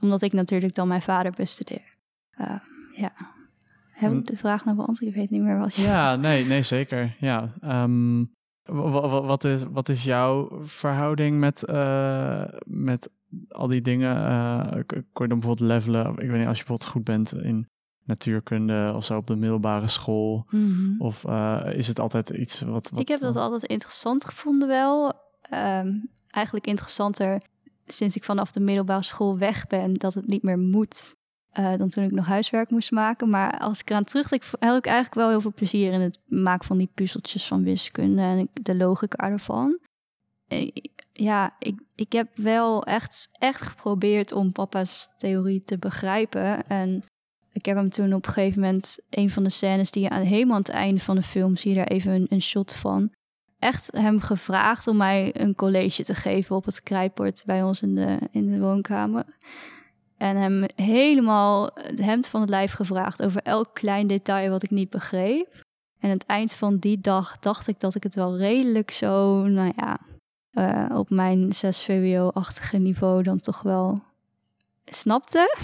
Omdat 0.00 0.22
ik 0.22 0.32
natuurlijk 0.32 0.74
dan 0.74 0.88
mijn 0.88 1.02
vader 1.02 1.32
bestudeer. 1.36 1.94
Uh, 2.40 2.58
ja. 2.96 3.35
Heb 3.96 4.12
ik 4.12 4.26
de 4.26 4.36
vraag 4.36 4.64
nou 4.64 4.76
beantwoord? 4.76 5.10
Ik 5.10 5.16
weet 5.16 5.30
niet 5.30 5.42
meer 5.42 5.58
wat 5.58 5.74
je... 5.74 5.82
Ja, 5.82 6.16
nee, 6.16 6.44
nee 6.44 6.62
zeker. 6.62 7.16
Ja. 7.18 7.52
Um, 7.64 8.30
wat, 8.62 9.44
is, 9.44 9.62
wat 9.70 9.88
is 9.88 10.04
jouw 10.04 10.60
verhouding 10.62 11.38
met, 11.38 11.64
uh, 11.70 12.44
met 12.66 13.10
al 13.48 13.66
die 13.66 13.80
dingen? 13.80 14.16
Uh, 14.16 14.82
kon 14.86 15.02
je 15.24 15.28
dan 15.28 15.38
bijvoorbeeld 15.38 15.70
levelen? 15.70 16.10
Ik 16.10 16.30
weet 16.30 16.38
niet, 16.38 16.46
als 16.46 16.58
je 16.58 16.64
bijvoorbeeld 16.64 16.90
goed 16.90 17.04
bent 17.04 17.34
in 17.34 17.68
natuurkunde 18.04 18.92
of 18.96 19.04
zo 19.04 19.16
op 19.16 19.26
de 19.26 19.36
middelbare 19.36 19.88
school? 19.88 20.46
Mm 20.50 20.72
-hmm. 20.72 21.00
Of 21.00 21.24
uh, 21.24 21.60
is 21.72 21.88
het 21.88 22.00
altijd 22.00 22.30
iets 22.30 22.60
wat, 22.60 22.90
wat... 22.90 23.00
Ik 23.00 23.08
heb 23.08 23.20
dat 23.20 23.36
altijd 23.36 23.64
interessant 23.64 24.24
gevonden 24.24 24.68
wel. 24.68 25.12
Um, 25.52 26.10
eigenlijk 26.30 26.66
interessanter 26.66 27.42
sinds 27.86 28.16
ik 28.16 28.24
vanaf 28.24 28.52
de 28.52 28.60
middelbare 28.60 29.02
school 29.02 29.38
weg 29.38 29.66
ben, 29.66 29.94
dat 29.94 30.14
het 30.14 30.26
niet 30.26 30.42
meer 30.42 30.58
moet. 30.58 31.14
Uh, 31.58 31.76
dan 31.76 31.88
toen 31.88 32.04
ik 32.04 32.10
nog 32.10 32.26
huiswerk 32.26 32.70
moest 32.70 32.90
maken. 32.90 33.30
Maar 33.30 33.58
als 33.58 33.80
ik 33.80 33.90
eraan 33.90 34.04
terugdenk, 34.04 34.42
heb 34.58 34.76
ik 34.76 34.86
eigenlijk 34.86 35.14
wel 35.14 35.28
heel 35.28 35.40
veel 35.40 35.52
plezier 35.54 35.92
in 35.92 36.00
het 36.00 36.18
maken 36.26 36.66
van 36.66 36.78
die 36.78 36.90
puzzeltjes 36.94 37.46
van 37.46 37.62
wiskunde 37.62 38.22
en 38.22 38.48
de 38.52 38.74
logica 38.74 39.30
ervan. 39.30 39.78
En 40.48 40.72
ja, 41.12 41.56
ik, 41.58 41.80
ik 41.94 42.12
heb 42.12 42.36
wel 42.36 42.84
echt, 42.84 43.28
echt 43.32 43.62
geprobeerd 43.62 44.32
om 44.32 44.52
papa's 44.52 45.08
theorie 45.16 45.60
te 45.60 45.78
begrijpen. 45.78 46.66
En 46.66 47.04
ik 47.52 47.64
heb 47.64 47.76
hem 47.76 47.90
toen 47.90 48.12
op 48.14 48.26
een 48.26 48.32
gegeven 48.32 48.60
moment, 48.60 48.98
een 49.10 49.30
van 49.30 49.42
de 49.42 49.50
scènes 49.50 49.90
die 49.90 50.02
je 50.02 50.08
aan, 50.08 50.22
helemaal 50.22 50.54
aan 50.54 50.60
het 50.62 50.70
einde 50.70 51.00
van 51.00 51.16
de 51.16 51.22
film 51.22 51.56
zie 51.56 51.70
je 51.70 51.76
daar 51.76 51.86
even 51.86 52.12
een, 52.12 52.26
een 52.28 52.42
shot 52.42 52.74
van. 52.74 53.10
Echt 53.58 53.88
hem 53.92 54.20
gevraagd 54.20 54.86
om 54.86 54.96
mij 54.96 55.40
een 55.40 55.54
college 55.54 56.04
te 56.04 56.14
geven 56.14 56.56
op 56.56 56.64
het 56.64 56.82
krijtbord 56.82 57.42
bij 57.46 57.62
ons 57.62 57.82
in 57.82 57.94
de, 57.94 58.18
in 58.30 58.50
de 58.50 58.58
woonkamer. 58.58 59.24
En 60.16 60.36
hem 60.36 60.64
helemaal 60.74 61.70
het 61.74 62.00
hemd 62.00 62.28
van 62.28 62.40
het 62.40 62.50
lijf 62.50 62.72
gevraagd 62.72 63.22
over 63.22 63.42
elk 63.42 63.74
klein 63.74 64.06
detail 64.06 64.50
wat 64.50 64.62
ik 64.62 64.70
niet 64.70 64.90
begreep. 64.90 65.64
En 66.00 66.10
aan 66.10 66.16
het 66.16 66.26
eind 66.26 66.52
van 66.52 66.76
die 66.76 67.00
dag 67.00 67.38
dacht 67.38 67.68
ik 67.68 67.80
dat 67.80 67.94
ik 67.94 68.02
het 68.02 68.14
wel 68.14 68.36
redelijk 68.36 68.90
zo, 68.90 69.42
nou 69.46 69.72
ja, 69.76 69.98
uh, 70.52 70.98
op 70.98 71.10
mijn 71.10 71.52
6 71.52 71.84
VWO-achtige 71.84 72.76
niveau 72.76 73.22
dan 73.22 73.40
toch 73.40 73.62
wel 73.62 73.98
snapte. 74.84 75.56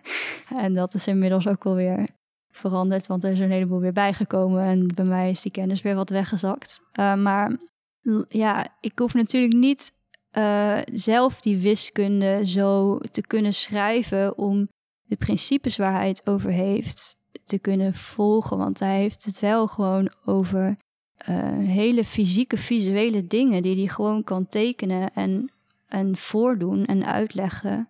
en 0.62 0.74
dat 0.74 0.94
is 0.94 1.06
inmiddels 1.06 1.48
ook 1.48 1.66
alweer 1.66 2.08
veranderd, 2.50 3.06
want 3.06 3.24
er 3.24 3.32
is 3.32 3.38
een 3.38 3.50
heleboel 3.50 3.80
weer 3.80 3.92
bijgekomen. 3.92 4.64
En 4.64 4.86
bij 4.94 5.04
mij 5.04 5.30
is 5.30 5.42
die 5.42 5.52
kennis 5.52 5.82
weer 5.82 5.94
wat 5.94 6.10
weggezakt. 6.10 6.80
Uh, 7.00 7.14
maar 7.14 7.56
ja, 8.28 8.66
ik 8.80 8.98
hoef 8.98 9.14
natuurlijk 9.14 9.54
niet 9.54 9.92
uh, 10.32 10.78
zelf 10.92 11.40
die 11.40 11.56
wiskunde 11.58 12.46
zo 12.46 12.98
te 12.98 13.20
kunnen 13.20 13.54
schrijven 13.54 14.38
om 14.38 14.68
de 15.02 15.16
principes 15.16 15.76
waar 15.76 15.92
hij 15.92 16.08
het 16.08 16.26
over 16.28 16.50
heeft 16.50 17.16
te 17.44 17.58
kunnen 17.58 17.94
volgen. 17.94 18.58
Want 18.58 18.78
hij 18.78 18.98
heeft 18.98 19.24
het 19.24 19.40
wel 19.40 19.66
gewoon 19.66 20.12
over 20.24 20.76
uh, 21.28 21.36
hele 21.68 22.04
fysieke, 22.04 22.56
visuele 22.56 23.26
dingen 23.26 23.62
die 23.62 23.76
hij 23.76 23.88
gewoon 23.88 24.24
kan 24.24 24.48
tekenen 24.48 25.14
en, 25.14 25.52
en 25.86 26.16
voordoen 26.16 26.84
en 26.84 27.06
uitleggen. 27.06 27.88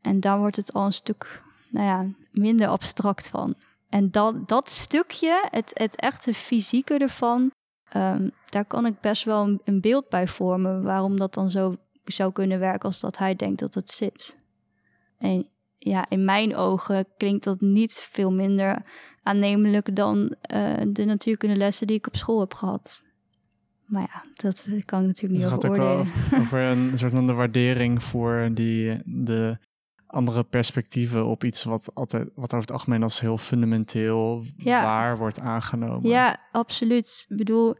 En 0.00 0.20
daar 0.20 0.38
wordt 0.38 0.56
het 0.56 0.72
al 0.72 0.84
een 0.84 0.92
stuk 0.92 1.42
nou 1.70 1.86
ja, 1.86 2.06
minder 2.30 2.68
abstract 2.68 3.28
van. 3.28 3.54
En 3.88 4.10
dat, 4.10 4.48
dat 4.48 4.70
stukje, 4.70 5.46
het, 5.50 5.70
het 5.74 5.96
echte 5.96 6.34
fysieke 6.34 6.98
ervan, 6.98 7.50
um, 7.96 8.30
daar 8.48 8.64
kan 8.64 8.86
ik 8.86 9.00
best 9.00 9.24
wel 9.24 9.58
een, 9.64 9.80
beeld 9.80 10.08
bij 10.08 10.28
vormen 10.28 10.82
waarom 10.82 11.18
dat 11.18 11.34
dan 11.34 11.50
zo 11.50 11.76
zou 12.04 12.32
kunnen 12.32 12.58
werken 12.58 12.88
als 12.88 13.00
dat 13.00 13.18
hij 13.18 13.34
denkt 13.34 13.60
dat 13.60 13.74
het 13.74 13.90
zit. 13.90 14.36
En 15.18 15.48
ja, 15.78 16.06
in 16.08 16.24
mijn 16.24 16.56
ogen 16.56 17.06
klinkt 17.16 17.44
dat 17.44 17.60
niet 17.60 17.92
veel 17.92 18.32
minder 18.32 18.82
aannemelijk 19.22 19.96
dan 19.96 20.34
uh, 20.54 20.74
de 20.88 21.04
natuurkundelessen 21.04 21.86
die 21.86 21.96
ik 21.96 22.06
op 22.06 22.16
school 22.16 22.40
heb 22.40 22.54
gehad. 22.54 23.02
Maar 23.86 24.02
ja, 24.02 24.24
dat 24.34 24.66
kan 24.84 25.00
ik 25.00 25.06
natuurlijk 25.06 25.42
niet 25.42 25.52
over 25.52 25.70
oordelen. 25.70 25.98
Over, 25.98 26.38
over 26.40 26.60
een 26.60 26.92
soort 26.98 27.12
van 27.12 27.26
de 27.26 27.32
waardering 27.32 28.02
voor 28.02 28.50
die, 28.52 29.00
de 29.04 29.58
andere 30.06 30.44
perspectieven 30.44 31.26
op 31.26 31.44
iets 31.44 31.64
wat 31.64 31.94
altijd 31.94 32.28
wat 32.34 32.54
over 32.54 32.60
het 32.60 32.72
algemeen 32.72 33.02
als 33.02 33.20
heel 33.20 33.38
fundamenteel 33.38 34.44
ja. 34.56 34.84
waar 34.84 35.18
wordt 35.18 35.40
aangenomen. 35.40 36.10
Ja, 36.10 36.48
absoluut. 36.52 37.26
Ik 37.28 37.36
bedoel, 37.36 37.76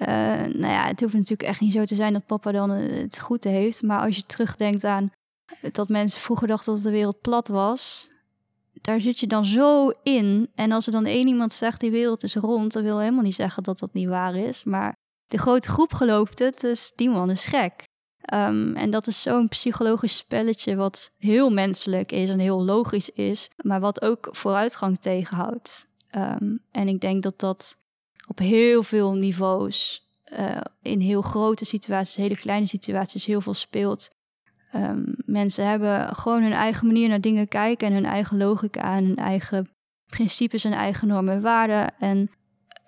uh, 0.00 0.06
nou 0.54 0.72
ja, 0.72 0.86
het 0.86 1.00
hoeft 1.00 1.14
natuurlijk 1.14 1.48
echt 1.48 1.60
niet 1.60 1.72
zo 1.72 1.84
te 1.84 1.94
zijn 1.94 2.12
dat 2.12 2.26
papa 2.26 2.52
dan 2.52 2.70
het 2.70 3.20
goed 3.20 3.44
heeft. 3.44 3.82
Maar 3.82 4.00
als 4.00 4.16
je 4.16 4.22
terugdenkt 4.22 4.84
aan 4.84 5.12
dat 5.72 5.88
mensen 5.88 6.20
vroeger 6.20 6.48
dachten 6.48 6.74
dat 6.74 6.82
de 6.82 6.90
wereld 6.90 7.20
plat 7.20 7.48
was, 7.48 8.08
daar 8.80 9.00
zit 9.00 9.18
je 9.18 9.26
dan 9.26 9.44
zo 9.44 9.92
in. 10.02 10.50
En 10.54 10.72
als 10.72 10.86
er 10.86 10.92
dan 10.92 11.06
één 11.06 11.26
iemand 11.26 11.52
zegt 11.52 11.80
die 11.80 11.90
wereld 11.90 12.22
is 12.22 12.34
rond, 12.34 12.72
dan 12.72 12.82
wil 12.82 12.98
helemaal 12.98 13.22
niet 13.22 13.34
zeggen 13.34 13.62
dat 13.62 13.78
dat 13.78 13.92
niet 13.92 14.08
waar 14.08 14.36
is. 14.36 14.64
Maar 14.64 14.94
de 15.26 15.38
grote 15.38 15.68
groep 15.68 15.92
gelooft 15.92 16.38
het, 16.38 16.60
dus 16.60 16.92
die 16.94 17.10
man 17.10 17.30
is 17.30 17.46
gek. 17.46 17.88
Um, 18.34 18.76
en 18.76 18.90
dat 18.90 19.06
is 19.06 19.22
zo'n 19.22 19.48
psychologisch 19.48 20.16
spelletje 20.16 20.76
wat 20.76 21.10
heel 21.16 21.50
menselijk 21.50 22.12
is 22.12 22.30
en 22.30 22.38
heel 22.38 22.64
logisch 22.64 23.10
is, 23.10 23.48
maar 23.62 23.80
wat 23.80 24.02
ook 24.02 24.28
vooruitgang 24.30 24.98
tegenhoudt. 24.98 25.88
Um, 26.16 26.62
en 26.70 26.88
ik 26.88 27.00
denk 27.00 27.22
dat 27.22 27.38
dat 27.38 27.76
op 28.30 28.38
heel 28.38 28.82
veel 28.82 29.12
niveaus, 29.12 30.08
uh, 30.38 30.60
in 30.82 31.00
heel 31.00 31.22
grote 31.22 31.64
situaties, 31.64 32.16
hele 32.16 32.36
kleine 32.36 32.66
situaties, 32.66 33.24
heel 33.24 33.40
veel 33.40 33.54
speelt. 33.54 34.10
Um, 34.74 35.14
mensen 35.16 35.66
hebben 35.68 36.16
gewoon 36.16 36.42
hun 36.42 36.52
eigen 36.52 36.86
manier 36.86 37.08
naar 37.08 37.20
dingen 37.20 37.48
kijken 37.48 37.86
en 37.86 37.94
hun 37.94 38.04
eigen 38.04 38.36
logica 38.36 38.96
en 38.96 39.04
hun 39.04 39.16
eigen 39.16 39.68
principes 40.06 40.64
en 40.64 40.72
eigen 40.72 41.08
normen 41.08 41.34
en 41.34 41.40
waarden. 41.40 41.94
En 41.98 42.30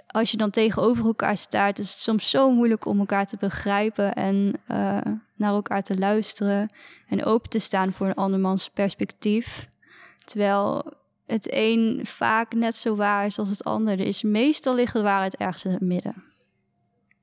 als 0.07 0.31
je 0.31 0.37
dan 0.37 0.51
tegenover 0.51 1.05
elkaar 1.05 1.37
staat, 1.37 1.79
is 1.79 1.91
het 1.91 1.99
soms 1.99 2.31
zo 2.31 2.51
moeilijk 2.51 2.87
om 2.87 2.99
elkaar 2.99 3.27
te 3.27 3.37
begrijpen 3.41 4.15
en 4.15 4.53
uh, 4.69 4.99
naar 5.37 5.53
elkaar 5.53 5.83
te 5.83 5.99
luisteren 5.99 6.75
en 7.09 7.25
open 7.25 7.51
te 7.51 7.59
staan 7.59 7.93
voor 7.93 8.07
een 8.07 8.15
andermans 8.15 8.71
perspectief. 8.71 9.69
Terwijl 10.25 10.93
het 11.33 11.49
een 11.51 12.01
vaak 12.03 12.55
net 12.55 12.77
zo 12.77 12.97
waar 12.97 13.27
is 13.27 13.39
als 13.39 13.49
het 13.49 13.65
ander. 13.65 14.01
Er 14.01 14.07
is 14.07 14.23
meestal 14.23 14.75
ligt 14.75 14.93
de 14.93 15.03
waarheid 15.03 15.37
ergens 15.37 15.65
in 15.65 15.71
het 15.71 15.81
midden. 15.81 16.25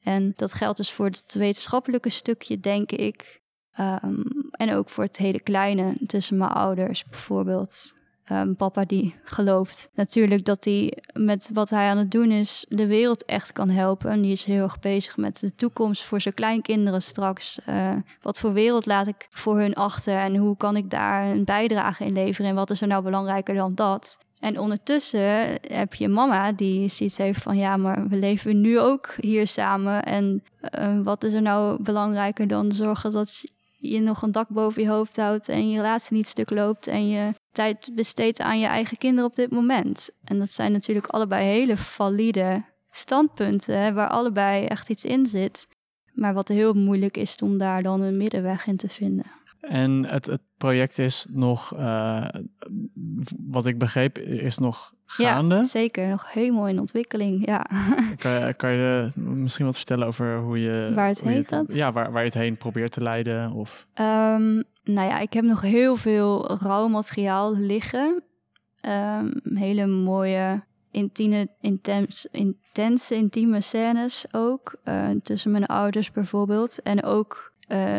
En 0.04 0.34
dat 0.36 0.54
geldt 0.54 0.78
dus 0.78 0.92
voor 0.92 1.06
het 1.06 1.34
wetenschappelijke 1.34 2.10
stukje, 2.10 2.60
denk 2.60 2.92
ik. 2.92 3.42
Um, 3.80 4.50
en 4.52 4.74
ook 4.74 4.90
voor 4.90 5.04
het 5.04 5.18
hele 5.18 5.40
kleine 5.40 5.94
tussen 6.08 6.38
mijn 6.38 6.52
ouders 6.52 7.06
bijvoorbeeld. 7.06 7.94
Um, 8.32 8.56
papa 8.56 8.86
die 8.86 9.16
gelooft 9.24 9.90
natuurlijk 9.94 10.46
dat 10.46 10.64
hij 10.64 10.98
met 11.14 11.50
wat 11.54 11.70
hij 11.70 11.90
aan 11.90 11.98
het 11.98 12.12
doen 12.12 12.32
is 12.32 12.66
de 12.70 12.88
wereld 12.88 13.26
echt 13.26 13.52
kan 13.52 13.70
helpen. 13.70 14.12
En 14.12 14.22
die 14.22 14.32
is 14.32 14.44
heel 14.44 14.64
erg 14.64 14.80
bezig 14.80 15.18
met 15.18 15.40
de 15.40 15.56
toekomst 15.56 16.04
voor 16.04 16.22
zijn 16.22 16.34
kleinkinderen 16.34 17.02
straks. 17.02 17.60
Uh, 17.70 17.96
wat 18.22 18.40
voor 18.40 18.54
wereld 18.54 18.86
laat 18.86 19.08
ik 19.08 19.28
voor 19.32 19.60
hun 19.60 19.74
achter 19.74 20.18
en 20.18 20.36
hoe 20.36 20.58
kan 20.58 20.76
ik 20.76 20.90
daar 20.90 21.26
een 21.26 21.46
bijdrage 21.46 22.06
in 22.06 22.14
leveren 22.14 22.50
en 22.50 22.56
wat 22.56 22.70
is 22.70 22.82
er 22.82 22.88
nou 22.88 23.04
belangrijker 23.04 23.56
dan 23.56 23.76
dat? 23.76 24.18
En 24.40 24.60
ondertussen 24.60 25.60
heb 25.62 25.94
je 25.94 26.08
mama 26.08 26.52
die 26.52 26.88
zoiets 26.88 27.18
heeft 27.18 27.42
van 27.42 27.58
ja, 27.58 27.78
maar 27.78 28.08
we 28.08 28.16
leven 28.16 28.62
nu 28.62 28.80
ook 28.80 29.16
hier 29.20 29.48
samen. 29.48 30.04
En 30.04 30.44
uh, 30.80 31.00
wat 31.04 31.24
is 31.24 31.34
er 31.34 31.42
nou 31.42 31.84
belangrijker 31.84 32.48
dan 32.48 32.72
zorgen 32.72 33.12
dat 33.12 33.44
je 33.80 34.00
nog 34.00 34.22
een 34.22 34.32
dak 34.32 34.48
boven 34.50 34.82
je 34.82 34.90
hoofd 34.90 35.18
houdt 35.18 35.50
en 35.50 35.70
je 35.70 35.76
relatie 35.76 36.16
niet 36.16 36.28
stuk 36.28 36.50
loopt 36.50 36.88
en 36.88 37.10
je 37.10 37.34
tijd 37.52 37.92
besteedt 37.96 38.40
aan 38.40 38.60
je 38.60 38.68
eigen 38.68 38.98
kinderen 38.98 39.30
op 39.30 39.36
dit 39.36 39.52
moment. 39.52 40.10
En 40.24 40.40
dat 40.40 40.52
zijn 40.52 40.72
natuurlijk 40.72 41.08
allebei 41.08 41.46
hele 41.46 41.78
valide 41.78 42.62
standpunten 42.92 43.94
waar 43.94 44.10
allebei 44.10 44.66
echt 44.66 44.90
iets 44.90 45.06
in 45.06 45.26
zit. 45.26 45.68
Maar 46.14 46.34
wat 46.34 46.48
heel 46.48 46.74
moeilijk 46.74 47.18
is 47.18 47.36
om 47.36 47.58
daar 47.58 47.84
dan 47.84 48.02
een 48.02 48.18
middenweg 48.18 48.68
in 48.68 48.78
te 48.78 48.90
vinden. 48.90 49.26
En 49.62 50.06
het, 50.06 50.26
het 50.26 50.42
project 50.58 50.98
is 50.98 51.28
nog, 51.30 51.74
uh, 51.78 52.26
wat 53.48 53.66
ik 53.66 53.78
begreep, 53.78 54.18
is 54.18 54.58
nog 54.58 54.94
gaande. 55.06 55.56
Ja, 55.56 55.64
zeker. 55.64 56.08
Nog 56.08 56.34
helemaal 56.34 56.68
in 56.68 56.80
ontwikkeling, 56.80 57.46
ja. 57.46 57.66
Kan, 58.18 58.56
kan 58.56 58.72
je 58.72 59.12
misschien 59.16 59.66
wat 59.66 59.78
vertellen 59.78 60.08
over 60.08 60.40
hoe 60.40 60.60
je... 60.60 60.92
Waar 60.96 61.08
het 61.08 61.22
heen 61.22 61.46
gaat? 61.46 61.74
Ja, 61.74 61.92
waar, 61.92 62.12
waar 62.12 62.22
je 62.22 62.28
het 62.28 62.38
heen 62.38 62.58
probeert 62.58 62.92
te 62.92 63.04
leiden? 63.04 63.52
Of... 63.52 63.88
Um, 64.00 64.64
nou 64.84 65.10
ja, 65.10 65.20
ik 65.20 65.34
heb 65.34 65.44
nog 65.44 65.62
heel 65.62 65.96
veel 65.96 66.58
materiaal 66.90 67.56
liggen. 67.56 68.24
Um, 68.86 69.58
hele 69.58 69.86
mooie 69.86 70.64
intieme, 70.92 71.48
intens, 71.62 72.28
intense, 72.32 73.16
intieme 73.16 73.62
scènes 73.62 74.26
ook. 74.32 74.76
eh, 74.84 75.10
tussen 75.24 75.52
mijn 75.52 75.66
ouders 75.66 76.12
bijvoorbeeld. 76.12 76.82
En 76.82 77.04
ook 77.04 77.54
eh, 77.68 77.98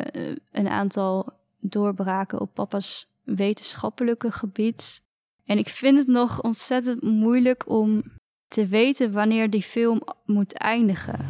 een 0.53 0.68
aantal 0.68 1.33
doorbraken 1.61 2.40
op 2.40 2.55
papa's 2.55 3.09
wetenschappelijke 3.25 4.33
gebied. 4.33 5.03
En 5.44 5.59
ik 5.59 5.68
vind 5.68 5.99
het 5.99 6.07
nog 6.07 6.42
ontzettend 6.42 7.03
moeilijk 7.03 7.68
om 7.68 8.03
te 8.49 8.66
weten 8.66 9.12
wanneer 9.12 9.51
die 9.51 9.62
film 9.62 10.03
moet 10.25 10.53
eindigen. 10.53 11.27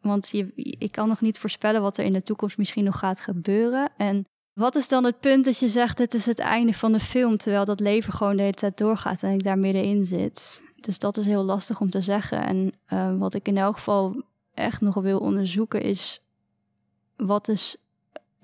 Want 0.00 0.28
je, 0.28 0.52
ik 0.54 0.92
kan 0.92 1.08
nog 1.08 1.20
niet 1.20 1.38
voorspellen 1.38 1.82
wat 1.82 1.96
er 1.96 2.04
in 2.04 2.12
de 2.12 2.22
toekomst 2.22 2.58
misschien 2.58 2.84
nog 2.84 2.98
gaat 2.98 3.20
gebeuren. 3.20 3.92
En 3.96 4.24
wat 4.52 4.74
is 4.74 4.88
dan 4.88 5.04
het 5.04 5.20
punt 5.20 5.44
dat 5.44 5.58
je 5.58 5.68
zegt: 5.68 5.96
dit 5.96 6.14
is 6.14 6.26
het 6.26 6.38
einde 6.38 6.72
van 6.72 6.92
de 6.92 7.00
film, 7.00 7.36
terwijl 7.36 7.64
dat 7.64 7.80
leven 7.80 8.12
gewoon 8.12 8.36
de 8.36 8.42
hele 8.42 8.54
tijd 8.54 8.78
doorgaat 8.78 9.22
en 9.22 9.32
ik 9.32 9.42
daar 9.42 9.58
middenin 9.58 10.04
zit? 10.04 10.62
Dus 10.76 10.98
dat 10.98 11.16
is 11.16 11.26
heel 11.26 11.44
lastig 11.44 11.80
om 11.80 11.90
te 11.90 12.00
zeggen. 12.00 12.46
En 12.46 12.72
eh, 12.86 13.18
wat 13.18 13.34
ik 13.34 13.48
in 13.48 13.56
elk 13.56 13.74
geval 13.74 14.22
echt 14.54 14.80
nog 14.80 14.94
wil 14.94 15.18
onderzoeken 15.18 15.82
is: 15.82 16.20
wat 17.16 17.48
is 17.48 17.76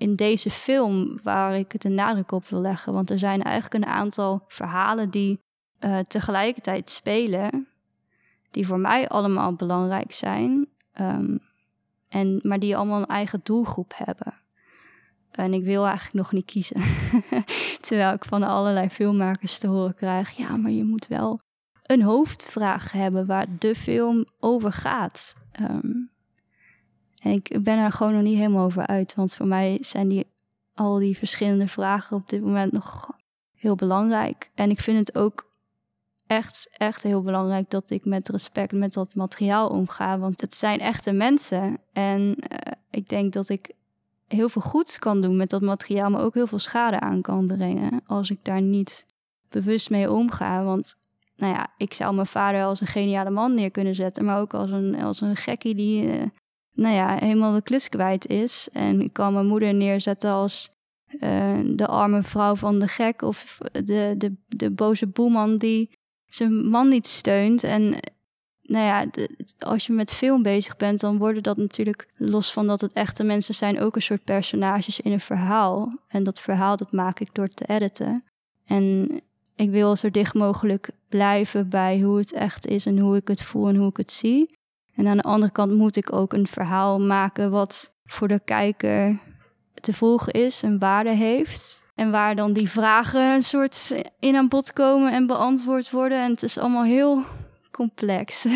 in 0.01 0.15
deze 0.15 0.49
film 0.49 1.19
waar 1.23 1.57
ik 1.57 1.71
het 1.71 1.81
de 1.81 1.89
nadruk 1.89 2.31
op 2.31 2.47
wil 2.47 2.61
leggen? 2.61 2.93
Want 2.93 3.09
er 3.09 3.19
zijn 3.19 3.41
eigenlijk 3.41 3.83
een 3.83 3.91
aantal 3.91 4.43
verhalen 4.47 5.09
die 5.09 5.39
eh, 5.79 5.99
tegelijkertijd 5.99 6.89
spelen, 6.89 7.67
die 8.51 8.67
voor 8.67 8.79
mij 8.79 9.09
allemaal 9.09 9.53
belangrijk 9.53 10.11
zijn, 10.11 10.67
ehm, 10.93 11.37
en, 12.07 12.39
maar 12.43 12.59
die 12.59 12.77
allemaal 12.77 12.99
een 12.99 13.05
eigen 13.05 13.39
doelgroep 13.43 13.93
hebben. 13.95 14.33
En 15.31 15.53
ik 15.53 15.63
wil 15.63 15.85
eigenlijk 15.85 16.13
nog 16.13 16.31
niet 16.31 16.45
kiezen. 16.45 16.81
Terwijl 17.87 18.13
ik 18.13 18.25
van 18.25 18.43
allerlei 18.43 18.89
filmmakers 18.89 19.57
te 19.57 19.67
horen 19.67 19.95
krijg: 19.95 20.29
ja, 20.31 20.57
maar 20.57 20.71
je 20.71 20.83
moet 20.83 21.07
wel 21.07 21.39
een 21.83 22.01
hoofdvraag 22.01 22.91
hebben 22.91 23.25
waar 23.25 23.47
de 23.59 23.75
film 23.75 24.25
over 24.39 24.73
gaat. 24.73 25.35
Ehm, 25.51 25.91
en 27.21 27.31
ik 27.31 27.63
ben 27.63 27.77
er 27.77 27.91
gewoon 27.91 28.13
nog 28.13 28.21
niet 28.21 28.37
helemaal 28.37 28.65
over 28.65 28.87
uit. 28.87 29.15
Want 29.15 29.35
voor 29.35 29.47
mij 29.47 29.77
zijn 29.81 30.07
die, 30.07 30.25
al 30.73 30.97
die 30.97 31.17
verschillende 31.17 31.67
vragen 31.67 32.17
op 32.17 32.29
dit 32.29 32.41
moment 32.41 32.71
nog 32.71 33.09
heel 33.55 33.75
belangrijk. 33.75 34.49
En 34.55 34.69
ik 34.69 34.79
vind 34.79 34.97
het 34.97 35.17
ook 35.17 35.49
echt, 36.27 36.69
echt 36.71 37.03
heel 37.03 37.21
belangrijk 37.21 37.69
dat 37.69 37.89
ik 37.89 38.05
met 38.05 38.29
respect 38.29 38.71
met 38.71 38.93
dat 38.93 39.15
materiaal 39.15 39.69
omga. 39.69 40.19
Want 40.19 40.41
het 40.41 40.55
zijn 40.55 40.79
echte 40.79 41.11
mensen. 41.11 41.77
En 41.93 42.35
eh, 42.35 42.71
ik 42.89 43.09
denk 43.09 43.33
dat 43.33 43.49
ik 43.49 43.71
heel 44.27 44.49
veel 44.49 44.61
goeds 44.61 44.99
kan 44.99 45.21
doen 45.21 45.37
met 45.37 45.49
dat 45.49 45.61
materiaal, 45.61 46.09
maar 46.09 46.23
ook 46.23 46.33
heel 46.33 46.47
veel 46.47 46.59
schade 46.59 46.99
aan 46.99 47.21
kan 47.21 47.47
brengen 47.47 48.01
als 48.05 48.29
ik 48.29 48.39
daar 48.41 48.61
niet 48.61 49.05
bewust 49.49 49.89
mee 49.89 50.11
omga. 50.11 50.63
Want 50.63 50.95
nou 51.35 51.53
ja, 51.53 51.67
ik 51.77 51.93
zou 51.93 52.15
mijn 52.15 52.27
vader 52.27 52.63
als 52.63 52.81
een 52.81 52.87
geniale 52.87 53.29
man 53.29 53.53
neer 53.53 53.71
kunnen 53.71 53.95
zetten, 53.95 54.25
maar 54.25 54.39
ook 54.39 54.53
als 54.53 54.71
een, 54.71 55.01
als 55.01 55.21
een 55.21 55.35
gekkie 55.35 55.75
die, 55.75 56.11
eh, 56.11 56.25
nou 56.73 56.95
ja, 56.95 57.17
helemaal 57.19 57.53
de 57.53 57.61
klus 57.61 57.89
kwijt 57.89 58.27
is. 58.27 58.67
En 58.71 59.01
ik 59.01 59.13
kan 59.13 59.33
mijn 59.33 59.47
moeder 59.47 59.73
neerzetten 59.73 60.31
als 60.31 60.69
eh, 61.19 61.59
de 61.65 61.87
arme 61.87 62.23
vrouw 62.23 62.55
van 62.55 62.79
de 62.79 62.87
gek 62.87 63.21
of 63.21 63.57
de, 63.71 64.15
de, 64.17 64.33
de 64.47 64.71
boze 64.71 65.07
boeman 65.07 65.57
die 65.57 65.89
zijn 66.25 66.69
man 66.69 66.89
niet 66.89 67.07
steunt. 67.07 67.63
En 67.63 67.95
nou 68.61 68.85
ja, 68.85 69.05
als 69.59 69.87
je 69.87 69.93
met 69.93 70.11
film 70.11 70.43
bezig 70.43 70.77
bent, 70.77 70.99
dan 70.99 71.17
worden 71.17 71.43
dat 71.43 71.57
natuurlijk, 71.57 72.07
los 72.17 72.53
van 72.53 72.67
dat 72.67 72.81
het 72.81 72.93
echte 72.93 73.23
mensen 73.23 73.53
zijn, 73.53 73.79
ook 73.79 73.95
een 73.95 74.01
soort 74.01 74.23
personages 74.23 74.99
in 74.99 75.11
een 75.11 75.19
verhaal. 75.19 75.99
En 76.07 76.23
dat 76.23 76.41
verhaal, 76.41 76.77
dat 76.77 76.91
maak 76.91 77.19
ik 77.19 77.33
door 77.33 77.47
te 77.47 77.65
editen. 77.65 78.23
En 78.65 79.09
ik 79.55 79.69
wil 79.69 79.95
zo 79.95 80.11
dicht 80.11 80.33
mogelijk 80.33 80.89
blijven 81.09 81.69
bij 81.69 81.99
hoe 81.99 82.17
het 82.17 82.33
echt 82.33 82.67
is 82.67 82.85
en 82.85 82.99
hoe 82.99 83.15
ik 83.15 83.27
het 83.27 83.41
voel 83.41 83.67
en 83.67 83.75
hoe 83.75 83.89
ik 83.89 83.97
het 83.97 84.11
zie. 84.11 84.59
En 85.01 85.07
aan 85.07 85.17
de 85.17 85.23
andere 85.23 85.51
kant 85.51 85.71
moet 85.71 85.95
ik 85.95 86.13
ook 86.13 86.33
een 86.33 86.47
verhaal 86.47 86.99
maken 86.99 87.51
wat 87.51 87.93
voor 88.05 88.27
de 88.27 88.39
kijker 88.45 89.19
te 89.73 89.93
volgen 89.93 90.33
is 90.33 90.63
en 90.63 90.79
waarde 90.79 91.09
heeft. 91.09 91.83
En 91.95 92.11
waar 92.11 92.35
dan 92.35 92.53
die 92.53 92.69
vragen 92.69 93.21
een 93.21 93.43
soort 93.43 93.95
in 94.19 94.35
aan 94.35 94.47
bod 94.47 94.73
komen 94.73 95.11
en 95.11 95.27
beantwoord 95.27 95.91
worden. 95.91 96.23
En 96.23 96.31
het 96.31 96.43
is 96.43 96.57
allemaal 96.57 96.83
heel 96.83 97.23
complex. 97.71 98.45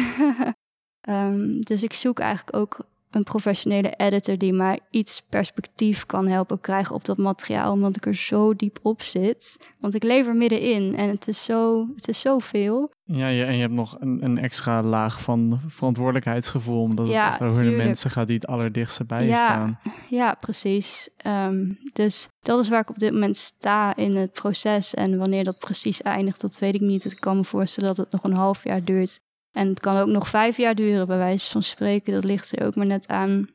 Ehm, 1.01 1.60
dus 1.60 1.84
ik 1.84 1.93
zoek 1.93 2.19
eigenlijk 2.19 2.58
ook 2.58 2.77
een 3.15 3.23
professionele 3.23 3.93
editor 3.97 4.38
die 4.38 4.54
mij 4.54 4.80
iets 4.89 5.21
perspectief 5.30 6.06
kan 6.06 6.28
helpen 6.28 6.62
krijgen 6.62 6.95
op 6.95 7.06
dat 7.06 7.17
materiaal, 7.17 7.71
omdat 7.71 7.95
ik 7.95 8.06
er 8.06 8.15
zo 8.15 8.56
diep 8.56 8.80
op 8.82 9.01
zit. 9.01 9.69
Want 9.80 9.93
ik 9.95 10.04
leef 10.04 10.28
er 10.28 10.36
middenin 10.36 10.95
en 10.95 11.10
het 11.10 11.28
is 11.28 11.43
zo, 11.43 11.88
het 11.95 12.08
is 12.08 12.19
zoveel. 12.19 12.91
Ja, 13.04 13.28
je, 13.28 13.43
en 13.43 13.56
je 13.56 13.62
hebt 13.62 13.73
nog 13.73 13.95
een, 13.99 14.23
een 14.23 14.38
extra 14.38 14.82
laag 14.84 15.21
van 15.21 15.60
verantwoordelijkheidsgevoel, 15.67 16.82
omdat 16.82 17.06
het 17.06 17.15
Ja, 17.15 17.32
echt 17.32 17.41
over 17.41 17.63
de 17.63 17.69
mensen 17.69 18.10
gaat 18.10 18.28
die 18.28 18.36
het 18.36 18.47
allerdichtste 18.47 19.04
bij 19.04 19.21
je 19.21 19.28
Ja. 19.28 19.38
staan. 19.38 19.80
Ja, 20.10 20.34
precies. 20.39 21.10
Ehm, 21.17 21.71
dus 21.93 22.28
dat 22.41 22.60
is 22.60 22.69
waar 22.69 22.82
ik 22.82 22.89
op 22.89 22.99
dit 22.99 23.12
moment 23.13 23.38
sta 23.38 23.95
in 23.95 24.15
het 24.15 24.32
proces. 24.32 24.93
En 24.93 25.17
wanneer 25.17 25.43
dat 25.43 25.58
precies 25.60 26.01
eindigt, 26.01 26.41
dat 26.41 26.60
weet 26.60 26.73
ik 26.75 26.82
niet. 26.82 27.06
Ik 27.06 27.19
kan 27.19 27.38
me 27.38 27.43
voorstellen 27.43 27.89
dat 27.95 27.97
het 27.97 28.12
nog 28.12 28.23
een 28.23 28.38
half 28.38 28.63
jaar 28.63 28.84
duurt. 28.84 29.19
En 29.55 29.67
het 29.67 29.79
kan 29.79 29.97
ook 29.97 30.07
nog 30.07 30.27
vijf 30.27 30.57
jaar 30.57 30.75
duren, 30.75 31.07
bij 31.07 31.17
wijze 31.17 31.49
van 31.49 31.63
spreken. 31.63 32.13
Dat 32.13 32.23
ligt 32.23 32.59
er 32.59 32.65
ook 32.65 32.75
maar 32.75 32.85
net 32.85 33.07
aan. 33.07 33.49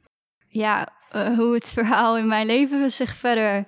Ja, 0.49 0.89
eh, 1.11 1.37
hoe 1.37 1.55
het 1.55 1.69
verhaal 1.69 2.19
in 2.19 2.27
mijn 2.27 2.47
leven 2.47 2.91
zich 2.91 3.17
verder, 3.17 3.65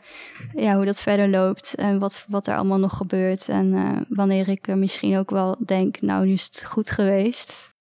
ja, 0.54 0.76
hoe 0.76 0.84
dat 0.84 1.00
verder 1.00 1.28
loopt. 1.28 1.74
En 1.74 1.98
wat, 1.98 2.24
wat 2.28 2.46
er 2.46 2.56
allemaal 2.56 2.78
nog 2.78 2.96
gebeurt. 2.96 3.48
En 3.48 3.74
eh, 3.74 4.00
wanneer 4.08 4.48
ik 4.48 4.66
misschien 4.66 5.16
ook 5.16 5.30
wel 5.30 5.56
denk, 5.64 6.00
nou, 6.00 6.26
nu 6.26 6.32
is 6.32 6.44
het 6.44 6.64
goed 6.64 6.90
geweest. 6.90 7.72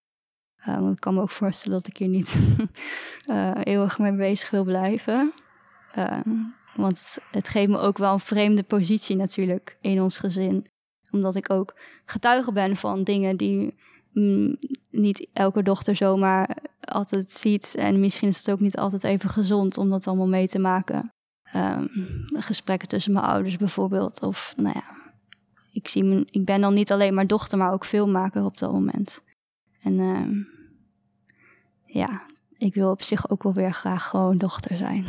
Eh, 0.56 0.78
want 0.78 0.94
ik 0.94 1.00
kan 1.00 1.14
me 1.14 1.22
ook 1.22 1.32
voorstellen 1.32 1.78
dat 1.78 1.88
ik 1.88 1.98
hier 1.98 2.08
niet 2.08 2.40
eeuwig 3.64 4.00
mee 4.00 4.16
bezig 4.16 4.50
wil 4.50 4.64
blijven. 4.64 5.34
Want 6.76 7.18
het 7.32 7.50
geeft 7.50 7.70
me 7.70 7.78
ook 7.78 7.98
wel 7.98 8.14
een 8.14 8.20
vreemde 8.20 8.64
positie 8.64 9.16
natuurlijk 9.16 9.78
in 9.82 10.02
ons 10.02 10.18
gezin. 10.18 10.66
Omdat 11.12 11.36
ik 11.36 11.50
ook 11.50 11.76
getuige 12.06 12.52
ben 12.52 12.76
van 12.76 13.04
dingen 13.04 13.38
die 13.38 13.76
mm, 14.14 14.56
niet 14.92 15.28
elke 15.34 15.64
dochter 15.64 15.96
zomaar 15.96 16.58
altijd 16.82 17.32
ziet. 17.32 17.76
En 17.76 18.00
misschien 18.00 18.28
is 18.28 18.38
het 18.38 18.52
ook 18.52 18.60
niet 18.60 18.78
altijd 18.78 19.04
even 19.04 19.30
gezond 19.30 19.78
om 19.78 19.90
dat 19.90 20.08
allemaal 20.08 20.28
mee 20.28 20.48
te 20.48 20.60
maken. 20.60 21.12
Ehm, 21.44 21.88
gesprekken 22.34 22.88
tussen 22.88 23.14
mijn 23.14 23.26
ouders 23.26 23.58
bijvoorbeeld. 23.58 24.22
Of 24.22 24.54
nou 24.58 24.76
ja, 24.76 25.12
ik, 25.72 25.88
zie 25.88 26.04
mijn, 26.04 26.28
ik 26.32 26.46
ben 26.46 26.62
dan 26.62 26.74
niet 26.74 26.92
alleen 26.92 27.14
maar 27.14 27.28
dochter, 27.28 27.58
maar 27.58 27.74
ook 27.74 27.86
filmmaker 27.86 28.44
op 28.44 28.58
dat 28.58 28.72
moment. 28.72 29.24
En 29.82 30.00
ehm, 30.00 30.34
ja, 31.86 32.22
ik 32.58 32.74
wil 32.74 32.92
op 32.92 33.02
zich 33.02 33.30
ook 33.30 33.44
wel 33.44 33.54
weer 33.54 33.74
graag 33.74 34.04
gewoon 34.08 34.38
dochter 34.38 34.78
zijn. 34.78 35.06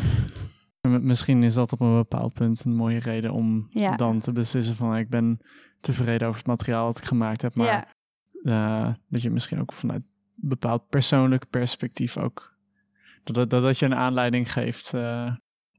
Misschien 1.00 1.42
is 1.42 1.54
dat 1.54 1.72
op 1.72 1.80
een 1.80 1.94
bepaald 1.94 2.32
punt 2.32 2.64
een 2.64 2.74
mooie 2.76 2.98
reden 2.98 3.32
om 3.32 3.66
Ja. 3.70 3.96
dan 3.96 4.20
te 4.20 4.32
beslissen 4.32 4.76
van 4.76 4.96
ik 4.96 5.08
ben 5.08 5.38
tevreden 5.80 6.26
over 6.26 6.38
het 6.38 6.48
materiaal 6.48 6.86
dat 6.86 6.98
ik 6.98 7.04
gemaakt 7.04 7.42
heb, 7.42 7.54
maar 7.54 7.66
ja, 7.66 7.86
eh, 8.44 8.88
dat 9.08 9.22
je 9.22 9.30
misschien 9.30 9.60
ook 9.60 9.72
vanuit 9.72 10.02
een 10.42 10.48
bepaald 10.48 10.88
persoonlijk 10.88 11.50
perspectief 11.50 12.16
ook 12.16 12.56
dat, 13.24 13.50
dat, 13.50 13.62
dat 13.62 13.78
je 13.78 13.86
een 13.86 13.94
aanleiding 13.94 14.52
geeft 14.52 14.94
eh, 14.94 15.34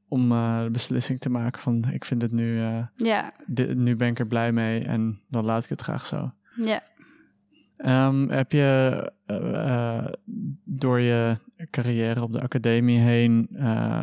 om 0.08 0.32
eh, 0.32 0.62
de 0.62 0.70
beslissing 0.70 1.18
te 1.18 1.30
maken 1.30 1.60
van 1.62 1.84
ik 1.92 2.04
vind 2.04 2.22
het 2.22 2.32
nu, 2.32 2.60
ja, 2.96 3.32
dit, 3.46 3.76
nu 3.76 3.96
ben 3.96 4.08
ik 4.08 4.18
er 4.18 4.26
blij 4.26 4.52
mee 4.52 4.84
en 4.84 5.20
dan 5.28 5.44
laat 5.44 5.62
ik 5.64 5.68
het 5.70 5.80
graag 5.80 6.06
zo. 6.06 6.32
ja. 6.56 6.82
Ehm, 7.76 8.28
heb 8.28 8.52
je 8.52 9.12
door 10.64 11.00
je 11.00 11.38
carrière 11.70 12.22
op 12.22 12.32
de 12.32 12.40
academie 12.40 12.98
heen 12.98 13.48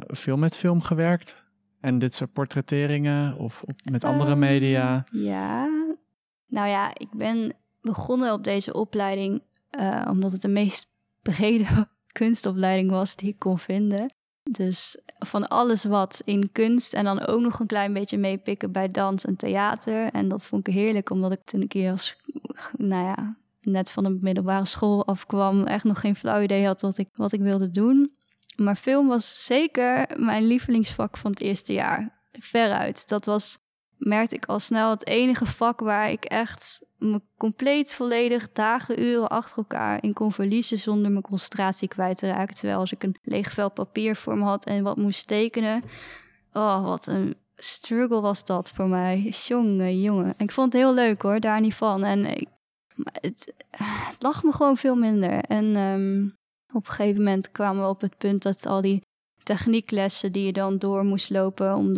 veel 0.08 0.38
met 0.38 0.58
film 0.58 0.82
gewerkt? 0.82 1.46
En 1.80 2.00
dit 2.00 2.14
soort 2.14 2.34
portretteringen 2.34 3.38
of 3.38 3.62
op, 3.62 3.74
met 3.92 4.04
andere 4.04 4.32
Ehm, 4.32 4.40
media? 4.40 5.04
Ja, 5.12 5.70
nou 6.48 6.68
ja, 6.68 6.92
ik 6.98 7.10
ben 7.12 7.54
begonnen 7.82 8.34
op 8.34 8.44
deze 8.44 8.74
opleiding 8.74 9.44
eh, 9.70 10.08
omdat 10.10 10.32
het 10.32 10.42
de 10.42 10.48
meest 10.48 10.88
brede 11.22 11.88
kunstopleiding 12.20 12.90
was 12.90 13.16
die 13.16 13.30
ik 13.30 13.40
kon 13.40 13.60
vinden. 13.60 14.14
Dus 14.52 14.98
van 15.20 15.48
alles 15.48 15.84
wat 15.84 16.22
in 16.24 16.52
kunst 16.52 16.94
en 16.94 17.04
dan 17.04 17.26
ook 17.26 17.42
nog 17.42 17.60
een 17.60 17.68
klein 17.68 17.94
beetje 17.94 18.18
meepikken 18.18 18.72
bij 18.72 18.88
dans 18.88 19.26
en 19.26 19.36
theater. 19.36 20.12
En 20.12 20.28
dat 20.28 20.46
vond 20.46 20.68
ik 20.68 20.74
heerlijk, 20.74 21.10
omdat 21.10 21.32
ik 21.32 21.44
toen 21.44 21.62
ik 21.62 21.74
hier 21.74 21.92
als, 21.92 22.16
nou 22.78 23.06
ja, 23.06 23.36
net 23.62 23.90
van 23.90 24.04
de 24.04 24.18
middelbare 24.22 24.66
school 24.66 25.06
afkwam, 25.06 25.64
echt 25.64 25.84
nog 25.84 26.00
geen 26.00 26.16
flauw 26.16 26.42
idee 26.42 26.66
had 26.66 26.82
wat 26.82 26.98
ik, 26.98 27.10
wat 27.14 27.32
ik 27.32 27.42
wilde 27.42 27.70
doen. 27.70 28.16
Maar 28.56 28.76
film 28.76 29.08
was 29.08 29.46
zeker 29.46 30.08
mijn 30.18 30.44
lievelingsvak 30.44 31.18
van 31.18 31.32
het 31.32 31.42
eerste 31.42 31.74
jaar. 31.74 32.22
Veruit. 32.32 33.08
Dat 33.08 33.26
was, 33.26 33.58
merkte 34.04 34.36
ik 34.36 34.46
al 34.46 34.60
snel, 34.60 34.90
het 34.90 35.08
enige 35.08 35.46
vak 35.46 35.80
waar 35.80 36.12
ik 36.12 36.26
echt 36.26 36.86
me 36.98 37.22
compleet 37.38 37.94
volledig 37.94 38.52
dagen, 38.52 39.02
uren 39.02 39.30
achter 39.30 39.58
elkaar 39.58 40.04
in 40.04 40.14
kon 40.14 40.32
verliezen 40.32 40.80
zonder 40.80 41.12
mijn 41.12 41.24
concentratie 41.24 41.88
kwijt 41.88 42.18
te 42.18 42.28
raken. 42.28 42.56
Terwijl 42.56 42.80
als 42.80 42.92
ik 42.92 43.04
een 43.04 43.16
leeg 43.24 43.52
vel 43.52 43.72
papier 43.72 44.16
voor 44.16 44.38
me 44.38 44.44
had 44.44 44.66
en 44.66 44.84
wat 44.84 44.98
moest 44.98 45.28
tekenen, 45.28 45.84
oh, 46.54 46.84
wat 46.84 47.08
een 47.08 47.36
struggle 47.56 48.22
was 48.22 48.46
dat 48.46 48.72
voor 48.72 48.88
mij. 48.88 49.20
Jongen, 49.48 50.02
jongen. 50.02 50.34
Ik 50.38 50.52
vond 50.52 50.74
het 50.74 50.82
heel 50.82 50.94
leuk 50.94 51.22
hoor, 51.22 51.40
daar 51.40 51.62
niet 51.62 51.76
van. 51.76 52.04
En 52.04 52.48
het, 53.04 53.54
lag 54.20 54.44
me 54.44 54.52
gewoon 54.52 54.78
veel 54.78 54.96
minder. 54.96 55.42
En 55.44 55.76
ehm, 55.76 56.26
op 56.78 56.88
een 56.88 56.94
gegeven 56.94 57.24
moment 57.24 57.52
kwamen 57.52 57.84
we 57.84 57.90
op 57.90 58.02
het 58.02 58.18
punt 58.18 58.44
dat 58.44 58.66
al 58.66 58.82
die 58.82 59.02
technieklessen 59.44 60.32
die 60.32 60.46
je 60.46 60.54
dan 60.54 60.78
door 60.78 61.04
moest 61.04 61.30
lopen 61.30 61.76
om 61.76 61.94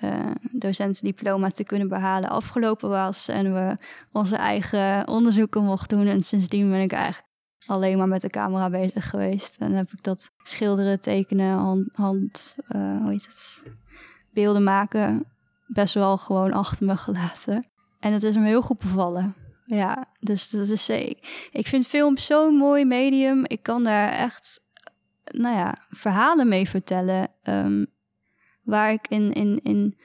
dat 0.00 0.10
uh, 0.10 0.30
docentendiploma 0.52 1.48
te 1.48 1.64
kunnen 1.64 1.88
behalen 1.88 2.30
afgelopen 2.30 2.88
was. 2.88 3.28
En 3.28 3.54
we 3.54 3.76
onze 4.12 4.36
eigen 4.36 5.08
onderzoeken 5.08 5.64
mochten 5.64 5.98
doen. 5.98 6.06
En 6.06 6.22
sindsdien 6.22 6.70
ben 6.70 6.80
ik 6.80 6.92
eigenlijk 6.92 7.26
alleen 7.66 7.98
maar 7.98 8.08
met 8.08 8.20
de 8.20 8.28
camera 8.28 8.70
bezig 8.70 9.10
geweest. 9.10 9.56
En 9.56 9.72
heb 9.72 9.90
ik 9.90 10.02
dat 10.02 10.30
schilderen, 10.42 11.00
tekenen, 11.00 11.52
hand, 11.52 11.96
hand 11.96 12.56
uh, 12.68 13.00
hoe 13.02 13.10
heet 13.10 13.26
het, 13.26 13.62
beelden 14.32 14.62
maken 14.64 15.26
best 15.66 15.94
wel 15.94 16.18
gewoon 16.18 16.52
achter 16.52 16.86
me 16.86 16.96
gelaten. 16.96 17.68
En 18.00 18.12
het 18.12 18.22
is 18.22 18.36
me 18.36 18.46
heel 18.46 18.62
goed 18.62 18.78
bevallen. 18.78 19.34
Ja, 19.64 20.04
dus 20.20 20.50
dat 20.50 20.68
is 20.68 20.88
ik. 20.88 21.48
Ik 21.50 21.66
vind 21.66 21.86
film 21.86 22.16
zo'n 22.16 22.54
mooi 22.54 22.84
medium. 22.84 23.44
Ik 23.46 23.62
kan 23.62 23.84
daar 23.84 24.10
echt, 24.10 24.60
nou 25.24 25.56
ja, 25.56 25.74
verhalen 25.90 26.48
mee 26.48 26.68
vertellen. 26.68 27.28
Um, 27.42 27.86
waar 28.68 28.92
ik 28.92 29.08
in, 29.08 29.32
in, 29.32 29.60
in 29.62 29.96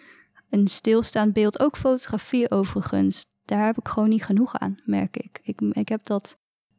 een 0.50 0.68
stilstaand 0.68 1.34
beeld, 1.34 1.60
ook 1.60 1.78
fotografie 1.78 2.52
overigens, 2.52 3.26
daar 3.46 3.66
heb 3.66 3.78
ik 3.78 3.88
gewoon 3.88 4.10
niet 4.10 4.24
genoeg 4.24 4.56
aan, 4.60 4.78
merk 4.86 5.18
ik. 5.18 5.40
Ik, 5.44 5.62
ik 5.62 5.90
heb 5.90 6.04
dat 6.04 6.38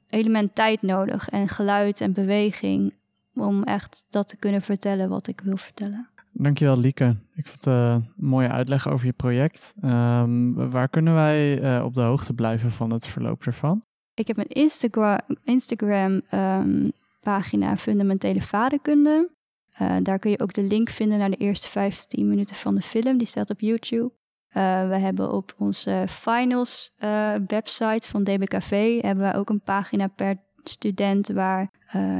element 0.09 0.55
tijd 0.55 0.83
nodig 0.83 1.29
en 1.29 1.49
geluid 1.49 2.01
en 2.01 2.13
beweging 2.13 2.95
om 3.35 3.63
echt 3.63 4.05
dat 4.11 4.29
te 4.29 4.37
kunnen 4.37 4.63
vertellen 4.63 5.09
wat 5.09 5.27
ik 5.27 5.41
wil 5.41 5.57
vertellen. 5.57 6.09
Dankjewel 6.33 6.79
Lieke. 6.79 7.17
Ik 7.35 7.47
vond 7.47 7.65
het 7.65 7.75
een 7.75 8.11
mooie 8.17 8.49
uitleg 8.49 8.89
over 8.89 9.07
je 9.07 9.13
project. 9.13 9.75
Um, 9.85 10.71
waar 10.71 10.89
kunnen 10.89 11.15
wij 11.15 11.63
uh, 11.63 11.85
op 11.85 11.95
de 11.95 12.01
hoogte 12.01 12.35
blijven 12.35 12.71
van 12.71 12.93
het 12.93 13.07
verloop 13.07 13.45
ervan? 13.45 13.83
Ik 14.15 14.27
heb 14.27 14.39
een 14.39 14.49
Instagram, 14.49 15.19
Instagram 15.43 16.23
um, 16.31 16.93
pagina 17.21 17.77
Fundamentele 17.77 18.41
Vaderkunde. 18.41 19.34
Uh, 19.81 19.97
daar 20.03 20.19
kun 20.19 20.31
je 20.31 20.41
ook 20.41 20.53
de 20.53 20.63
link 20.63 20.89
vinden 20.89 21.19
naar 21.19 21.31
de 21.31 21.37
eerste 21.37 21.69
15 21.69 22.29
minuten 22.29 22.57
van 22.57 22.75
de 22.75 22.83
film. 22.83 23.19
Die 23.19 23.27
staat 23.27 23.51
op 23.51 23.61
YouTube. 23.61 24.13
Uh, 24.57 24.89
we 24.89 24.97
hebben 24.97 25.33
op 25.33 25.55
onze 25.59 26.05
finals 26.09 26.95
uh, 27.05 27.35
website 27.47 28.09
van 28.09 28.25
DBKV 28.25 29.03
hebben 29.03 29.31
we 29.31 29.39
ook 29.39 29.49
een 29.49 29.61
pagina 29.61 30.07
per 30.07 30.37
student 30.65 31.29
waar 31.29 31.71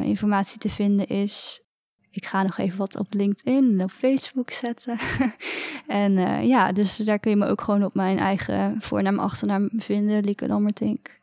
informatie 0.03 0.59
te 0.59 0.69
vinden 0.69 1.07
is. 1.07 1.63
Ik 2.11 2.27
ga 2.27 2.43
nog 2.43 2.59
even 2.59 2.79
wat 2.79 2.97
op 2.97 3.15
LinkedIn 3.15 3.71
en 3.71 3.83
op 3.83 3.91
Facebook 3.91 4.51
zetten. 4.51 4.99
en 5.87 6.13
ja, 6.47 6.73
dus 6.73 6.97
daar 6.97 7.19
kun 7.19 7.31
je 7.31 7.37
me 7.37 7.47
ook 7.47 7.61
gewoon 7.61 7.85
op 7.85 7.95
mijn 7.95 8.19
eigen 8.19 8.81
voornaam, 8.81 9.19
achternaam 9.19 9.71
vinden, 9.77 10.25
Lieke 10.25 10.47
Lammertink. 10.47 11.19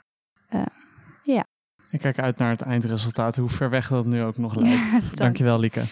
ja. 1.24 1.46
Ik 1.89 2.00
kijk 2.00 2.20
uit 2.20 2.38
naar 2.38 2.50
het 2.50 2.62
eindresultaat, 2.62 3.36
hoe 3.36 3.50
ver 3.50 3.70
weg 3.70 3.88
dat 3.88 4.06
nu 4.06 4.24
ook 4.24 4.38
nog 4.38 4.56
lijkt. 4.56 4.91
Dank. 4.91 5.17
Dankjewel, 5.17 5.60
Lieke. 5.60 5.84